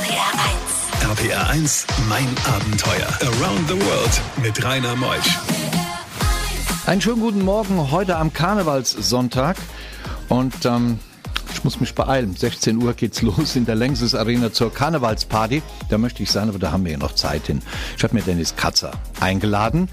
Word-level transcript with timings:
RPR 0.00 1.12
1. 1.12 1.18
RPR 1.18 1.50
1, 1.50 1.86
mein 2.08 2.26
Abenteuer. 2.46 3.06
Around 3.20 3.68
the 3.68 3.74
World 3.74 4.22
mit 4.42 4.64
Rainer 4.64 4.96
Meusch. 4.96 5.38
Einen 6.86 7.02
schönen 7.02 7.20
guten 7.20 7.44
Morgen 7.44 7.90
heute 7.90 8.16
am 8.16 8.32
Karnevalssonntag. 8.32 9.58
Und 10.30 10.64
ähm, 10.64 11.00
ich 11.52 11.64
muss 11.64 11.80
mich 11.80 11.94
beeilen. 11.94 12.34
16 12.36 12.82
Uhr 12.82 12.94
geht's 12.94 13.22
los 13.22 13.56
in 13.56 13.66
der 13.66 13.74
Längses 13.74 14.14
Arena 14.14 14.52
zur 14.52 14.72
Karnevalsparty. 14.72 15.62
Da 15.88 15.98
möchte 15.98 16.22
ich 16.22 16.30
sein, 16.30 16.48
aber 16.48 16.58
da 16.58 16.72
haben 16.72 16.84
wir 16.84 16.92
ja 16.92 16.98
noch 16.98 17.14
Zeit 17.14 17.46
hin. 17.46 17.60
Ich 17.96 18.02
habe 18.02 18.14
mir 18.14 18.22
Dennis 18.22 18.56
Katzer 18.56 18.92
eingeladen, 19.20 19.88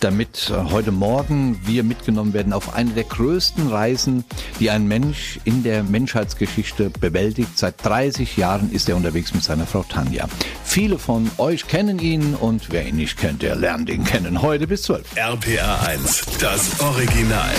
damit 0.00 0.52
heute 0.70 0.90
Morgen 0.90 1.60
wir 1.64 1.84
mitgenommen 1.84 2.32
werden 2.32 2.52
auf 2.52 2.74
eine 2.74 2.90
der 2.90 3.04
größten 3.04 3.68
Reisen, 3.68 4.24
die 4.58 4.70
ein 4.70 4.88
Mensch 4.88 5.38
in 5.44 5.62
der 5.62 5.82
Menschheitsgeschichte 5.82 6.90
bewältigt. 6.90 7.56
Seit 7.56 7.84
30 7.84 8.36
Jahren 8.36 8.72
ist 8.72 8.88
er 8.88 8.96
unterwegs 8.96 9.32
mit 9.34 9.44
seiner 9.44 9.66
Frau 9.66 9.84
Tanja. 9.84 10.26
Viele 10.64 10.98
von 10.98 11.30
euch 11.38 11.68
kennen 11.68 11.98
ihn 11.98 12.34
und 12.34 12.70
wer 12.70 12.86
ihn 12.86 12.96
nicht 12.96 13.18
kennt, 13.18 13.42
der 13.42 13.54
lernt 13.54 13.90
ihn 13.90 14.04
kennen. 14.04 14.42
Heute 14.42 14.66
bis 14.66 14.82
12. 14.82 15.16
RPR 15.16 15.86
1, 15.86 16.24
das 16.40 16.80
Original. 16.80 17.50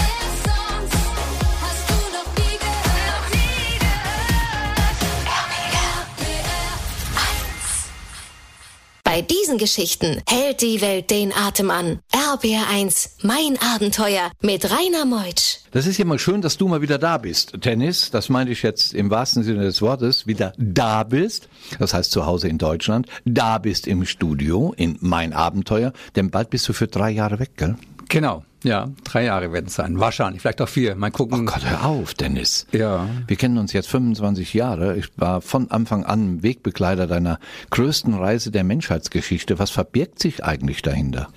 Bei 9.14 9.22
diesen 9.22 9.60
Geschichten 9.60 10.24
hält 10.28 10.64
die 10.64 10.82
Welt 10.82 11.12
den 11.12 11.32
Atem 11.32 11.70
an. 11.70 12.00
RBR1, 12.14 13.10
mein 13.22 13.60
Abenteuer 13.62 14.32
mit 14.42 14.66
Rainer 14.66 15.06
Meutsch. 15.06 15.60
Das 15.70 15.86
ist 15.86 16.00
ja 16.00 16.06
mal 16.06 16.18
schön, 16.18 16.42
dass 16.42 16.58
du 16.58 16.68
mal 16.68 16.82
wieder 16.82 16.98
da 16.98 17.20
bist. 17.20 17.62
Tennis, 17.62 18.10
das 18.10 18.30
meine 18.30 18.50
ich 18.50 18.64
jetzt 18.64 18.92
im 18.96 19.12
wahrsten 19.12 19.44
Sinne 19.44 19.66
des 19.66 19.84
Wortes, 19.84 20.26
wieder 20.26 20.54
da 20.58 21.04
bist. 21.04 21.48
Das 21.78 21.94
heißt 21.94 22.12
zu 22.12 22.26
Hause 22.26 22.48
in 22.48 22.58
Deutschland. 22.58 23.06
Da 23.24 23.60
bist 23.60 23.86
im 23.86 24.04
Studio 24.04 24.74
in 24.78 24.98
Mein 25.00 25.32
Abenteuer. 25.32 25.94
Denn 26.16 26.32
bald 26.32 26.50
bist 26.50 26.68
du 26.68 26.74
für 26.74 26.88
drei 26.88 27.12
Jahre 27.12 27.38
weg, 27.38 27.52
gell? 27.56 27.76
Genau. 28.10 28.44
Ja, 28.64 28.90
drei 29.04 29.26
Jahre 29.26 29.52
werden 29.52 29.66
es 29.68 29.76
sein. 29.76 30.00
Wahrscheinlich, 30.00 30.42
vielleicht 30.42 30.62
auch 30.62 30.70
vier. 30.70 30.96
Mal 30.96 31.12
gucken. 31.12 31.42
Oh 31.42 31.52
Gott, 31.52 31.66
hör 31.66 31.86
auf, 31.86 32.14
Dennis. 32.14 32.66
Ja. 32.72 33.08
Wir 33.28 33.36
kennen 33.36 33.58
uns 33.58 33.74
jetzt 33.74 33.90
25 33.90 34.54
Jahre. 34.54 34.96
Ich 34.98 35.08
war 35.18 35.42
von 35.42 35.70
Anfang 35.70 36.06
an 36.06 36.44
Wegbegleiter 36.44 37.06
deiner 37.06 37.40
größten 37.72 38.14
Reise 38.14 38.52
der 38.52 38.64
Menschheitsgeschichte. 38.64 39.60
Was 39.60 39.70
verbirgt 39.70 40.20
sich 40.20 40.44
eigentlich 40.44 40.82
dahinter? 40.82 41.28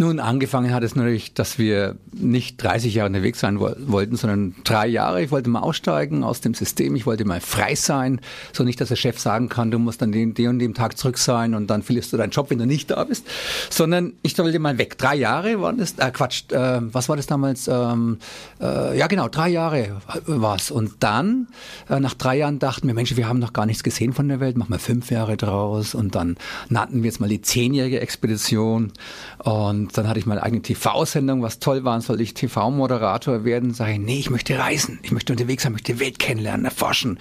Nun, 0.00 0.20
angefangen 0.20 0.72
hat 0.72 0.84
es 0.84 0.94
natürlich, 0.94 1.34
dass 1.34 1.58
wir 1.58 1.96
nicht 2.12 2.62
30 2.62 2.94
Jahre 2.94 3.08
unterwegs 3.08 3.40
sein 3.40 3.58
wollten, 3.58 4.14
sondern 4.14 4.54
drei 4.62 4.86
Jahre. 4.86 5.22
Ich 5.22 5.32
wollte 5.32 5.50
mal 5.50 5.60
aussteigen 5.60 6.22
aus 6.22 6.40
dem 6.40 6.54
System. 6.54 6.94
Ich 6.94 7.04
wollte 7.04 7.24
mal 7.24 7.40
frei 7.40 7.74
sein. 7.74 8.20
So 8.52 8.62
nicht, 8.62 8.80
dass 8.80 8.90
der 8.90 8.96
Chef 8.96 9.18
sagen 9.18 9.48
kann, 9.48 9.72
du 9.72 9.78
musst 9.80 10.00
dann 10.00 10.12
den, 10.12 10.34
den 10.34 10.50
und 10.50 10.58
dem 10.60 10.74
Tag 10.74 10.96
zurück 10.98 11.18
sein 11.18 11.54
und 11.54 11.68
dann 11.68 11.82
verlierst 11.82 12.12
du 12.12 12.16
deinen 12.16 12.30
Job, 12.30 12.50
wenn 12.50 12.58
du 12.58 12.66
nicht 12.66 12.92
da 12.92 13.02
bist. 13.02 13.26
Sondern 13.70 14.12
ich 14.22 14.38
wollte 14.38 14.60
mal 14.60 14.78
weg. 14.78 14.98
Drei 14.98 15.16
Jahre 15.16 15.60
waren 15.60 15.78
das, 15.78 15.94
äh, 15.98 16.10
Quatsch, 16.12 16.44
äh, 16.52 16.80
was 16.80 17.08
war 17.08 17.16
das 17.16 17.26
damals? 17.26 17.68
Ähm, 17.68 18.18
äh, 18.60 18.96
ja, 18.98 19.06
genau, 19.06 19.28
drei 19.28 19.48
Jahre 19.48 20.00
war's. 20.26 20.70
Und 20.70 20.96
dann, 21.00 21.48
äh, 21.88 22.00
nach 22.00 22.14
drei 22.14 22.36
Jahren 22.36 22.58
dachten 22.58 22.86
wir, 22.86 22.94
Mensch, 22.94 23.16
wir 23.16 23.28
haben 23.28 23.38
noch 23.38 23.52
gar 23.52 23.66
nichts 23.66 23.82
gesehen 23.82 24.12
von 24.12 24.28
der 24.28 24.40
Welt, 24.40 24.56
machen 24.56 24.70
wir 24.70 24.78
fünf 24.78 25.10
Jahre 25.10 25.36
draus. 25.36 25.94
Und 25.94 26.14
dann 26.14 26.36
nannten 26.68 27.02
wir 27.02 27.10
jetzt 27.10 27.20
mal 27.20 27.28
die 27.28 27.42
zehnjährige 27.42 28.00
Expedition. 28.00 28.92
Und 29.38 29.96
dann 29.96 30.08
hatte 30.08 30.18
ich 30.18 30.26
meine 30.26 30.42
eigene 30.42 30.62
TV-Sendung, 30.62 31.42
was 31.42 31.58
toll 31.58 31.84
war, 31.84 32.00
sollte 32.00 32.22
ich 32.22 32.34
TV-Moderator 32.34 33.44
werden. 33.44 33.74
Sage 33.74 33.92
ich, 33.92 33.98
nee, 33.98 34.18
ich 34.18 34.30
möchte 34.30 34.58
reisen, 34.58 34.98
ich 35.02 35.12
möchte 35.12 35.32
unterwegs 35.32 35.62
sein, 35.62 35.72
möchte 35.72 35.92
die 35.92 36.00
Welt 36.00 36.18
kennenlernen, 36.18 36.64
erforschen 36.64 37.18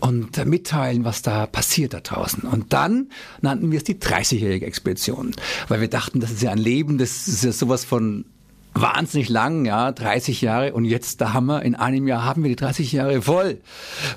und 0.00 0.38
äh, 0.38 0.44
mitteilen, 0.44 1.04
was 1.04 1.22
da 1.22 1.46
passiert 1.46 1.94
da 1.94 2.00
draußen. 2.00 2.42
Und 2.42 2.72
dann 2.72 3.10
nannten 3.40 3.70
wir 3.70 3.78
es 3.78 3.84
die 3.84 3.94
30-jährige 3.94 4.66
Expedition, 4.66 5.34
weil 5.68 5.80
wir 5.80 5.88
dachten, 5.88 6.20
das 6.20 6.30
ist 6.30 6.42
ja 6.42 6.50
ein 6.50 6.58
Leben, 6.58 6.98
das 6.98 7.28
ist 7.28 7.44
ja 7.44 7.52
sowas 7.52 7.84
von 7.84 8.24
wahnsinnig 8.74 9.28
lang, 9.28 9.64
ja, 9.64 9.92
30 9.92 10.40
Jahre 10.40 10.72
und 10.72 10.84
jetzt, 10.84 11.20
da 11.20 11.32
haben 11.32 11.46
wir, 11.46 11.62
in 11.62 11.74
einem 11.74 12.06
Jahr 12.06 12.24
haben 12.24 12.42
wir 12.42 12.50
die 12.50 12.56
30 12.56 12.92
Jahre 12.92 13.22
voll 13.22 13.58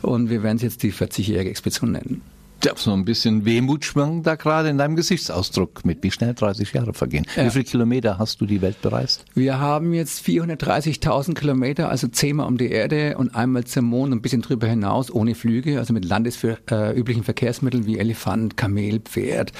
und 0.01 0.29
wir 0.29 0.43
werden 0.43 0.57
es 0.57 0.63
jetzt 0.63 0.83
die 0.83 0.93
40-jährige 0.93 1.49
Expedition 1.49 1.91
nennen. 1.91 2.21
Ja, 2.65 2.73
so 2.77 2.93
ein 2.93 3.03
bisschen 3.03 3.43
Wehmut 3.43 3.83
schwang 3.83 4.23
da 4.23 4.35
gerade 4.35 4.69
in 4.69 4.77
deinem 4.77 4.95
Gesichtsausdruck 4.95 5.83
mit, 5.83 6.01
wie 6.01 6.11
schnell 6.11 6.33
30 6.33 6.71
Jahre 6.71 6.93
vergehen. 6.93 7.25
Ja. 7.35 7.45
Wie 7.45 7.49
viele 7.49 7.65
Kilometer 7.65 8.17
hast 8.19 8.39
du 8.39 8.45
die 8.45 8.61
Welt 8.61 8.81
bereist? 8.81 9.25
Wir 9.33 9.59
haben 9.59 9.93
jetzt 9.93 10.25
430.000 10.25 11.33
Kilometer, 11.33 11.89
also 11.89 12.07
zehnmal 12.07 12.47
um 12.47 12.57
die 12.57 12.71
Erde 12.71 13.17
und 13.17 13.35
einmal 13.35 13.65
zum 13.65 13.85
Mond, 13.85 14.13
ein 14.13 14.21
bisschen 14.21 14.41
drüber 14.41 14.67
hinaus, 14.67 15.11
ohne 15.11 15.35
Flüge, 15.35 15.77
also 15.77 15.93
mit 15.93 16.05
landesüblichen 16.05 17.21
äh, 17.21 17.25
Verkehrsmitteln 17.25 17.85
wie 17.85 17.99
Elefant, 17.99 18.55
Kamel, 18.55 19.01
Pferd, 19.01 19.51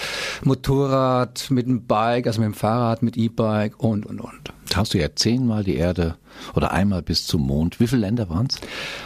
Motorrad, 0.43 1.47
mit 1.51 1.67
dem 1.67 1.85
Bike, 1.85 2.27
also 2.27 2.39
mit 2.39 2.47
dem 2.47 2.53
Fahrrad, 2.53 3.03
mit 3.03 3.17
E-Bike 3.17 3.83
und, 3.83 4.05
und, 4.05 4.21
und. 4.21 4.53
Hast 4.73 4.93
du 4.93 4.97
ja 4.97 5.13
zehnmal 5.13 5.65
die 5.65 5.75
Erde 5.75 6.15
oder 6.55 6.71
einmal 6.71 7.01
bis 7.01 7.25
zum 7.25 7.41
Mond. 7.41 7.79
Wie 7.79 7.87
viele 7.87 8.01
Länder 8.01 8.29
waren 8.29 8.47
es? 8.49 8.59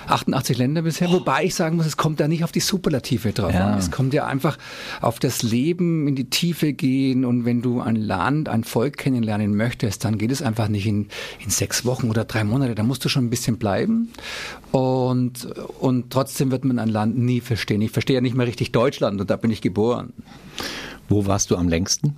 88 0.08 0.58
Länder 0.58 0.82
bisher, 0.82 1.12
wobei 1.12 1.44
ich 1.46 1.56
sagen 1.56 1.78
muss, 1.78 1.86
es 1.86 1.98
kommt 1.98 2.20
da 2.20 2.28
nicht 2.28 2.44
auf 2.44 2.52
die 2.52 2.60
Superlative 2.60 3.32
drauf 3.32 3.54
ja. 3.54 3.68
an. 3.68 3.78
Es 3.78 3.92
kommt 3.92 4.14
ja 4.14 4.26
einfach 4.26 4.58
auf 5.02 5.20
das 5.20 5.44
Leben 5.44 6.08
in 6.08 6.16
die 6.16 6.30
Tiefe 6.30 6.74
gehen 6.74 7.26
und 7.26 7.46
wenn 7.46 7.62
du 7.62 7.82
ein 7.82 7.96
Land, 7.96 8.50
ein 8.50 8.64
Volk 8.64 8.98
kennenlernen 8.98 9.56
möchtest, 9.56 10.06
dann 10.06 10.18
geht 10.18 10.32
es 10.32 10.42
einfach 10.42 10.68
nicht 10.68 10.86
in, 10.86 11.08
in 11.44 11.50
sechs 11.50 11.86
Wochen 11.86 12.10
oder 12.10 12.26
drei 12.26 12.44
Monate. 12.44 12.76
Da 12.76 12.84
musst 12.84 13.04
du 13.06 13.10
schon 13.10 13.26
ein 13.26 13.30
bisschen 13.30 13.58
bleiben 13.58 14.10
und, 14.72 15.48
und 15.80 16.12
trotzdem 16.12 16.52
wird 16.52 16.66
man 16.66 16.80
ein 16.80 16.90
Land 16.90 17.18
nie 17.18 17.42
verstehen. 17.42 17.82
Ich 17.82 17.92
verstehe 17.92 18.16
ja 18.16 18.22
nicht 18.22 18.36
mehr 18.36 18.48
richtig 18.48 18.72
Deutschland 18.72 19.22
und 19.22 19.30
da 19.30 19.36
bin 19.36 19.52
ich 19.52 19.62
geboren. 19.62 20.14
Wo 21.10 21.26
warst 21.26 21.52
du 21.52 21.56
am 21.56 21.70
längsten? 21.70 22.16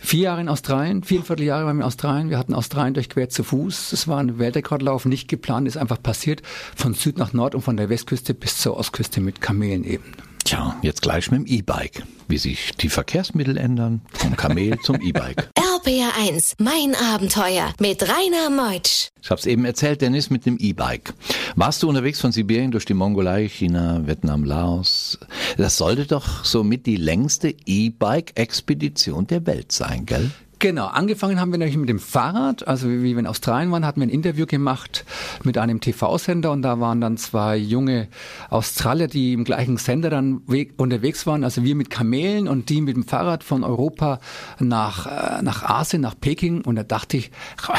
Vier 0.00 0.24
Jahre 0.24 0.40
in 0.40 0.48
Australien, 0.48 1.02
viereinviertel 1.02 1.44
Jahre 1.44 1.66
waren 1.66 1.76
wir 1.76 1.82
in 1.82 1.86
Australien. 1.86 2.30
Wir 2.30 2.38
hatten 2.38 2.54
Australien 2.54 2.94
durchquert 2.94 3.32
zu 3.32 3.44
Fuß. 3.44 3.90
Das 3.90 4.08
war 4.08 4.18
ein 4.18 4.38
Weltrekordlauf, 4.38 5.04
nicht 5.04 5.28
geplant, 5.28 5.68
ist 5.68 5.76
einfach 5.76 6.02
passiert. 6.02 6.42
Von 6.74 6.94
Süd 6.94 7.18
nach 7.18 7.32
Nord 7.32 7.54
und 7.54 7.62
von 7.62 7.76
der 7.76 7.88
Westküste 7.88 8.34
bis 8.34 8.58
zur 8.58 8.76
Ostküste 8.76 9.20
mit 9.20 9.40
Kamelen 9.40 9.84
eben. 9.84 10.12
Tja, 10.44 10.76
jetzt 10.82 11.02
gleich 11.02 11.30
mit 11.30 11.40
dem 11.40 11.46
E-Bike. 11.46 12.02
Wie 12.28 12.38
sich 12.38 12.72
die 12.72 12.88
Verkehrsmittel 12.88 13.56
ändern, 13.56 14.00
vom 14.12 14.36
Kamel 14.36 14.78
zum 14.80 15.00
E-Bike. 15.00 15.50
RPR1, 15.58 16.54
mein 16.58 16.94
Abenteuer 16.94 17.72
mit 17.80 18.02
Rainer 18.02 18.50
Meutsch. 18.50 19.08
Ich 19.22 19.30
habe 19.30 19.38
es 19.38 19.46
eben 19.46 19.64
erzählt, 19.64 20.00
Dennis, 20.00 20.30
mit 20.30 20.46
dem 20.46 20.56
E-Bike. 20.58 21.14
Warst 21.56 21.82
du 21.82 21.88
unterwegs 21.88 22.20
von 22.20 22.32
Sibirien 22.32 22.70
durch 22.70 22.84
die 22.84 22.94
Mongolei, 22.94 23.48
China, 23.48 24.06
Vietnam, 24.06 24.44
Laos? 24.44 25.18
Das 25.56 25.76
sollte 25.76 26.06
doch 26.06 26.44
somit 26.44 26.86
die 26.86 26.96
längste 26.96 27.54
E-Bike-Expedition 27.66 29.26
der 29.26 29.46
Welt 29.46 29.72
sein, 29.72 30.06
gell? 30.06 30.30
Genau, 30.62 30.86
angefangen 30.86 31.40
haben 31.40 31.50
wir 31.50 31.58
natürlich 31.58 31.76
mit 31.76 31.88
dem 31.88 31.98
Fahrrad. 31.98 32.68
Also 32.68 32.88
wie 32.88 33.02
wir 33.02 33.18
in 33.18 33.26
Australien 33.26 33.72
waren, 33.72 33.84
hatten 33.84 33.98
wir 33.98 34.06
ein 34.06 34.10
Interview 34.10 34.46
gemacht 34.46 35.04
mit 35.42 35.58
einem 35.58 35.80
TV-Sender 35.80 36.52
und 36.52 36.62
da 36.62 36.78
waren 36.78 37.00
dann 37.00 37.16
zwei 37.16 37.56
junge 37.56 38.06
Australier, 38.48 39.08
die 39.08 39.32
im 39.32 39.42
gleichen 39.42 39.76
Sender 39.76 40.08
dann 40.08 40.42
unterwegs 40.76 41.26
waren. 41.26 41.42
Also 41.42 41.64
wir 41.64 41.74
mit 41.74 41.90
Kamelen 41.90 42.46
und 42.46 42.68
die 42.68 42.80
mit 42.80 42.94
dem 42.94 43.02
Fahrrad 43.02 43.42
von 43.42 43.64
Europa 43.64 44.20
nach, 44.60 45.06
äh, 45.06 45.42
nach 45.42 45.64
Asien, 45.64 46.00
nach 46.00 46.14
Peking. 46.20 46.60
Und 46.60 46.76
da 46.76 46.84
dachte 46.84 47.16
ich, 47.16 47.32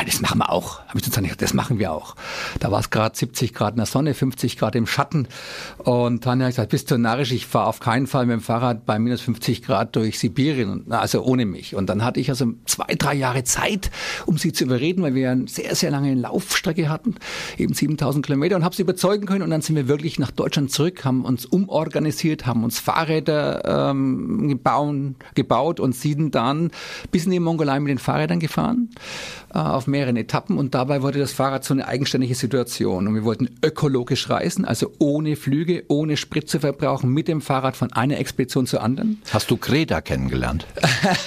das 0.05 0.19
machen 0.19 0.39
wir 0.39 0.51
auch. 0.51 0.81
Hab 0.81 0.97
ich 0.97 1.03
gesagt, 1.03 1.41
das 1.41 1.53
machen 1.53 1.79
wir 1.79 1.93
auch. 1.93 2.17
Da 2.59 2.69
war 2.69 2.81
es 2.81 2.89
gerade 2.89 3.15
70 3.17 3.53
Grad 3.53 3.75
in 3.75 3.77
der 3.77 3.85
Sonne, 3.85 4.13
50 4.13 4.57
Grad 4.57 4.75
im 4.75 4.87
Schatten. 4.87 5.29
Und 5.77 6.25
dann 6.25 6.41
habe 6.41 6.49
ich 6.49 6.57
gesagt, 6.57 6.71
bist 6.71 6.91
du 6.91 6.97
narrisch, 6.97 7.31
ich 7.31 7.47
fahre 7.47 7.67
auf 7.67 7.79
keinen 7.79 8.07
Fall 8.07 8.25
mit 8.25 8.33
dem 8.33 8.41
Fahrrad 8.41 8.85
bei 8.85 8.99
minus 8.99 9.21
50 9.21 9.63
Grad 9.63 9.95
durch 9.95 10.19
Sibirien, 10.19 10.91
also 10.91 11.23
ohne 11.23 11.45
mich. 11.45 11.75
Und 11.75 11.87
dann 11.87 12.03
hatte 12.03 12.19
ich 12.19 12.29
also 12.29 12.51
zwei, 12.73 12.95
drei 12.95 13.13
Jahre 13.13 13.43
Zeit, 13.43 13.91
um 14.25 14.37
sie 14.37 14.51
zu 14.51 14.63
überreden, 14.63 15.03
weil 15.03 15.13
wir 15.13 15.31
eine 15.31 15.47
sehr, 15.47 15.75
sehr 15.75 15.91
lange 15.91 16.13
Laufstrecke 16.15 16.89
hatten, 16.89 17.15
eben 17.57 17.73
7000 17.73 18.25
Kilometer 18.25 18.55
und 18.55 18.63
habe 18.63 18.75
sie 18.75 18.81
überzeugen 18.81 19.25
können 19.25 19.43
und 19.43 19.51
dann 19.51 19.61
sind 19.61 19.75
wir 19.75 19.87
wirklich 19.87 20.17
nach 20.17 20.31
Deutschland 20.31 20.71
zurück, 20.71 21.05
haben 21.05 21.23
uns 21.23 21.45
umorganisiert, 21.45 22.45
haben 22.45 22.63
uns 22.63 22.79
Fahrräder 22.79 23.91
ähm, 23.91 24.47
gebaut, 24.47 25.15
gebaut 25.35 25.79
und 25.79 25.95
sind 25.95 26.33
dann 26.35 26.71
bis 27.11 27.25
in 27.25 27.31
die 27.31 27.39
Mongolei 27.39 27.79
mit 27.79 27.89
den 27.89 27.99
Fahrrädern 27.99 28.39
gefahren 28.39 28.89
äh, 29.53 29.59
auf 29.59 29.85
mehreren 29.87 30.17
Etappen 30.17 30.57
und 30.57 30.73
dabei 30.73 31.01
wurde 31.03 31.19
das 31.19 31.31
Fahrrad 31.31 31.63
so 31.63 31.73
eine 31.73 31.87
eigenständige 31.87 32.35
Situation 32.35 33.07
und 33.07 33.13
wir 33.13 33.23
wollten 33.23 33.49
ökologisch 33.63 34.29
reisen, 34.29 34.65
also 34.65 34.91
ohne 34.97 35.35
Flüge, 35.35 35.83
ohne 35.89 36.17
Sprit 36.17 36.49
zu 36.49 36.59
verbrauchen, 36.59 37.11
mit 37.11 37.27
dem 37.27 37.41
Fahrrad 37.41 37.77
von 37.77 37.93
einer 37.93 38.17
Expedition 38.17 38.65
zur 38.65 38.81
anderen. 38.81 39.21
Hast 39.31 39.51
du 39.51 39.57
Kreta 39.57 40.01
kennengelernt? 40.01 40.65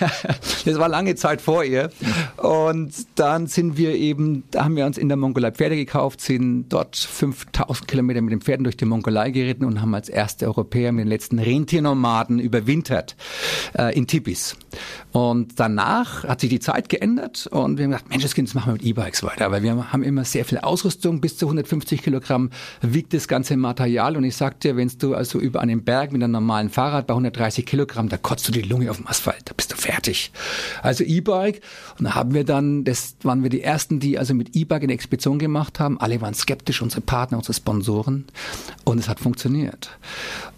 das 0.65 0.79
war 0.79 0.89
lange 0.89 1.15
Zeit 1.15 1.36
weit 1.37 1.43
vor 1.43 1.65
ihr. 1.65 1.91
Und 2.37 2.93
dann 3.15 3.47
sind 3.47 3.77
wir 3.77 3.95
eben, 3.95 4.45
da 4.51 4.65
haben 4.65 4.77
wir 4.77 4.87
uns 4.87 4.99
in 4.99 5.09
der 5.09 5.17
Mongolei 5.17 5.51
Pferde 5.53 5.77
gekauft, 5.77 6.21
sind 6.21 6.69
dort 6.69 6.97
5000 6.97 7.87
Kilometer 7.89 8.21
mit 8.21 8.33
den 8.33 8.41
Pferden 8.41 8.65
durch 8.65 8.77
die 8.77 8.85
Mongolei 8.85 9.31
geritten 9.31 9.65
und 9.65 9.81
haben 9.81 9.95
als 9.95 10.09
erste 10.09 10.47
Europäer 10.47 10.93
mit 10.93 11.05
den 11.05 11.09
letzten 11.09 11.39
Rentiernomaden 11.39 12.39
überwintert 12.39 13.17
äh, 13.79 13.97
in 13.97 14.07
Tibis. 14.07 14.57
Und 15.17 15.59
danach 15.59 16.25
hat 16.25 16.43
sich 16.43 16.51
die 16.51 16.61
Zeit 16.61 16.91
geändert 16.91 17.47
und 17.47 17.79
wir 17.79 17.85
haben 17.85 17.93
gedacht, 17.93 18.11
Mensch, 18.11 18.23
das 18.23 18.37
machen 18.55 18.67
wir 18.67 18.73
mit 18.75 18.83
E-Bikes 18.83 19.23
weiter. 19.23 19.51
weil 19.51 19.63
wir 19.63 19.91
haben 19.91 20.03
immer 20.03 20.27
sehr 20.27 20.45
viel 20.45 20.59
Ausrüstung, 20.59 21.23
bis 21.23 21.39
zu 21.39 21.47
150 21.47 22.03
Kilogramm 22.03 22.51
wiegt 22.83 23.15
das 23.15 23.27
ganze 23.27 23.57
Material. 23.57 24.19
Und 24.19 24.25
ich 24.25 24.37
sag 24.37 24.61
dir, 24.61 24.77
wenn 24.77 24.93
du 24.99 25.15
also 25.15 25.39
über 25.39 25.63
einen 25.63 25.85
Berg 25.85 26.13
mit 26.13 26.23
einem 26.23 26.33
normalen 26.33 26.69
Fahrrad 26.69 27.07
bei 27.07 27.15
130 27.15 27.65
Kilogramm, 27.65 28.11
da 28.11 28.19
kotzt 28.19 28.47
du 28.47 28.53
die 28.53 28.61
Lunge 28.61 28.91
auf 28.91 28.99
dem 28.99 29.07
Asphalt, 29.07 29.41
da 29.47 29.55
bist 29.57 29.73
du 29.73 29.77
fertig. 29.77 30.33
Also 30.83 31.03
E-Bike. 31.03 31.63
Und 31.99 32.05
da 32.05 32.15
haben 32.15 32.35
wir 32.35 32.45
dann, 32.45 32.85
das 32.85 33.17
waren 33.23 33.43
wir 33.43 33.49
die 33.49 33.63
ersten, 33.63 34.01
die 34.01 34.19
also 34.19 34.35
mit 34.35 34.55
E-Bike 34.55 34.83
eine 34.83 34.93
Expedition 34.93 35.39
gemacht 35.39 35.81
haben. 35.81 35.99
Alle 35.99 36.21
waren 36.21 36.35
skeptisch, 36.35 36.83
unsere 36.83 37.01
Partner, 37.01 37.39
unsere 37.39 37.55
Sponsoren. 37.55 38.27
Und 38.85 38.99
es 38.99 39.09
hat 39.09 39.21
funktioniert. 39.21 39.89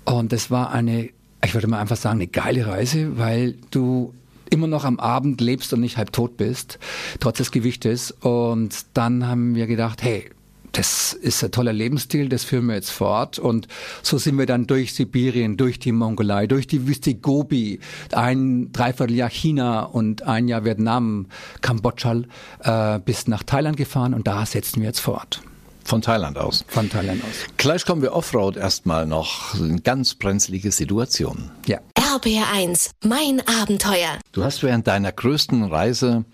Und 0.04 0.32
das 0.32 0.50
war 0.50 0.72
eine, 0.72 1.10
ich 1.44 1.54
würde 1.54 1.68
mal 1.68 1.78
einfach 1.78 1.96
sagen, 1.96 2.16
eine 2.16 2.26
geile 2.26 2.66
Reise, 2.66 3.18
weil 3.18 3.54
du 3.70 4.14
immer 4.50 4.66
noch 4.66 4.84
am 4.84 4.98
Abend 4.98 5.40
lebst 5.40 5.72
und 5.72 5.80
nicht 5.80 5.96
halb 5.96 6.12
tot 6.12 6.36
bist, 6.36 6.78
trotz 7.20 7.38
des 7.38 7.50
Gewichtes. 7.50 8.10
Und 8.10 8.74
dann 8.94 9.26
haben 9.26 9.54
wir 9.54 9.66
gedacht, 9.66 10.02
hey, 10.02 10.30
das 10.72 11.12
ist 11.12 11.42
ein 11.42 11.50
toller 11.50 11.72
Lebensstil, 11.72 12.28
das 12.28 12.44
führen 12.44 12.66
wir 12.66 12.74
jetzt 12.74 12.90
fort. 12.90 13.38
Und 13.38 13.68
so 14.02 14.18
sind 14.18 14.38
wir 14.38 14.46
dann 14.46 14.66
durch 14.66 14.94
Sibirien, 14.94 15.56
durch 15.56 15.78
die 15.78 15.92
Mongolei, 15.92 16.46
durch 16.46 16.66
die 16.66 16.86
Wüste 16.86 17.14
Gobi, 17.14 17.80
ein 18.12 18.70
Dreivierteljahr 18.72 19.30
China 19.30 19.82
und 19.82 20.22
ein 20.22 20.48
Jahr 20.48 20.64
Vietnam, 20.64 21.26
Kambodscha, 21.62 22.22
äh, 22.62 23.00
bis 23.00 23.28
nach 23.28 23.42
Thailand 23.42 23.76
gefahren 23.76 24.14
und 24.14 24.26
da 24.26 24.44
setzen 24.46 24.80
wir 24.80 24.88
jetzt 24.88 25.00
fort. 25.00 25.42
Von 25.84 26.02
Thailand 26.02 26.36
aus. 26.36 26.66
Von 26.68 26.90
Thailand 26.90 27.22
aus. 27.24 27.46
Gleich 27.56 27.86
kommen 27.86 28.02
wir 28.02 28.12
Offroad 28.12 28.58
erstmal 28.58 29.06
noch. 29.06 29.54
Eine 29.54 29.80
ganz 29.80 30.14
brenzlige 30.14 30.70
Situation. 30.70 31.50
Ja. 31.66 31.78
RBR1, 32.08 32.92
mein 33.04 33.42
Abenteuer. 33.46 34.18
Du 34.32 34.42
hast 34.42 34.62
während 34.62 34.86
deiner 34.86 35.12
größten 35.12 35.64
Reise, 35.64 36.24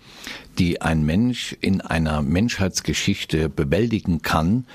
die 0.57 0.81
ein 0.81 1.03
Mensch 1.03 1.53
in 1.59 1.81
einer 1.81 2.21
Menschheitsgeschichte 2.21 3.49
bewältigen 3.49 4.21
kann, 4.21 4.67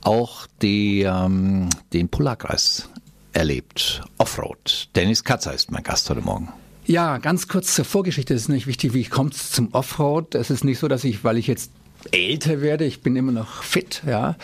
auch 0.00 0.46
die, 0.62 1.02
ähm, 1.02 1.68
den 1.92 2.08
Polarkreis 2.08 2.88
erlebt. 3.34 4.00
Offroad. 4.16 4.88
Dennis 4.96 5.24
Katzer 5.24 5.52
ist 5.52 5.70
mein 5.70 5.82
Gast 5.82 6.08
heute 6.08 6.22
Morgen. 6.22 6.48
Ja, 6.86 7.18
ganz 7.18 7.48
kurz 7.48 7.74
zur 7.74 7.84
Vorgeschichte. 7.84 8.32
Es 8.32 8.42
ist 8.42 8.48
nicht 8.48 8.66
wichtig, 8.66 8.94
wie 8.94 9.00
ich 9.00 9.10
komme 9.10 9.32
zum 9.32 9.74
Offroad. 9.74 10.34
Es 10.34 10.48
ist 10.48 10.64
nicht 10.64 10.78
so, 10.78 10.88
dass 10.88 11.04
ich, 11.04 11.22
weil 11.22 11.36
ich 11.36 11.48
jetzt 11.48 11.70
älter 12.12 12.60
werde, 12.60 12.84
ich 12.84 13.02
bin 13.02 13.16
immer 13.16 13.32
noch 13.32 13.62
fit, 13.62 14.02
ja. 14.06 14.36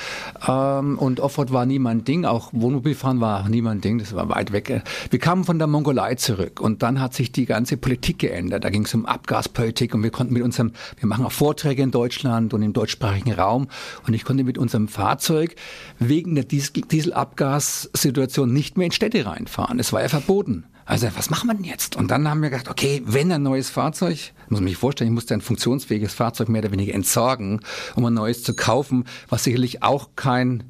Ähm, 0.47 0.99
und 0.99 1.21
Offroad 1.21 1.53
war 1.53 1.67
nie 1.67 1.79
mein 1.79 2.05
Ding, 2.05 2.25
auch 2.25 2.51
Wohnmobilfahren 2.53 3.21
war 3.21 3.49
nie 3.49 3.63
mein 3.63 3.81
Ding, 3.81 3.99
das 3.99 4.15
war 4.15 4.29
weit 4.29 4.53
weg. 4.53 4.83
Wir 5.11 5.19
kamen 5.19 5.45
von 5.45 5.59
der 5.59 5.69
Mongolei 5.69 6.15
zurück 6.17 6.61
und 6.61 6.83
dann 6.83 7.01
hat 7.01 7.15
sich 7.15 7.33
die 7.33 7.47
ganze 7.47 7.77
Politik 7.77 8.19
geändert. 8.19 8.65
Da 8.65 8.71
ging 8.71 8.85
es 8.85 8.95
um 8.95 9.07
Abgaspolitik 9.07 9.95
und 9.95 10.03
wir 10.03 10.11
konnten 10.11 10.35
mit 10.35 10.43
unserem, 10.43 10.73
wir 10.99 11.09
machen 11.09 11.25
auch 11.25 11.33
Vorträge 11.33 11.83
in 11.83 11.91
Deutschland 11.91 12.55
und 12.55 12.63
im 12.63 12.73
deutschsprachigen 12.73 13.33
Raum 13.33 13.69
und 14.07 14.15
ich 14.15 14.25
konnte 14.25 14.45
mit 14.45 14.59
unserem 14.59 14.89
Fahrzeug 14.89 15.55
wegen 15.99 16.35
der 16.35 16.45
Dieselabgassituation 16.45 18.53
nicht 18.53 18.77
mehr 18.77 18.87
in 18.87 18.93
Städte 18.93 19.27
reinfahren. 19.27 19.79
Es 19.79 19.93
war 19.93 20.03
ja 20.03 20.09
verboten. 20.09 20.65
Also 20.85 21.09
was 21.17 21.31
machen 21.31 21.49
wir 21.49 21.55
denn 21.55 21.65
jetzt? 21.65 21.97
Und 21.97 22.11
dann 22.11 22.29
haben 22.29 22.43
wir 22.43 22.51
gedacht, 22.51 22.69
okay, 22.69 23.03
wenn 23.05 23.31
ein 23.33 23.43
neues 23.43 23.71
Fahrzeug, 23.71 24.33
muss 24.49 24.61
man 24.61 24.69
sich 24.69 24.77
vorstellen, 24.77 25.11
ich 25.11 25.15
musste 25.15 25.35
ein 25.35 25.41
funktionsfähiges 25.41 26.15
Fahrzeug 26.15 26.49
mehr 26.49 26.63
oder 26.63 26.73
weniger 26.73 26.95
entsorgen, 26.95 27.61
um 27.95 28.05
ein 28.05 28.15
neues 28.15 28.43
zu 28.43 28.55
kaufen, 28.55 29.05
was 29.29 29.45
sicherlich 29.45 29.83
auch 29.83 30.11
kein, 30.17 30.65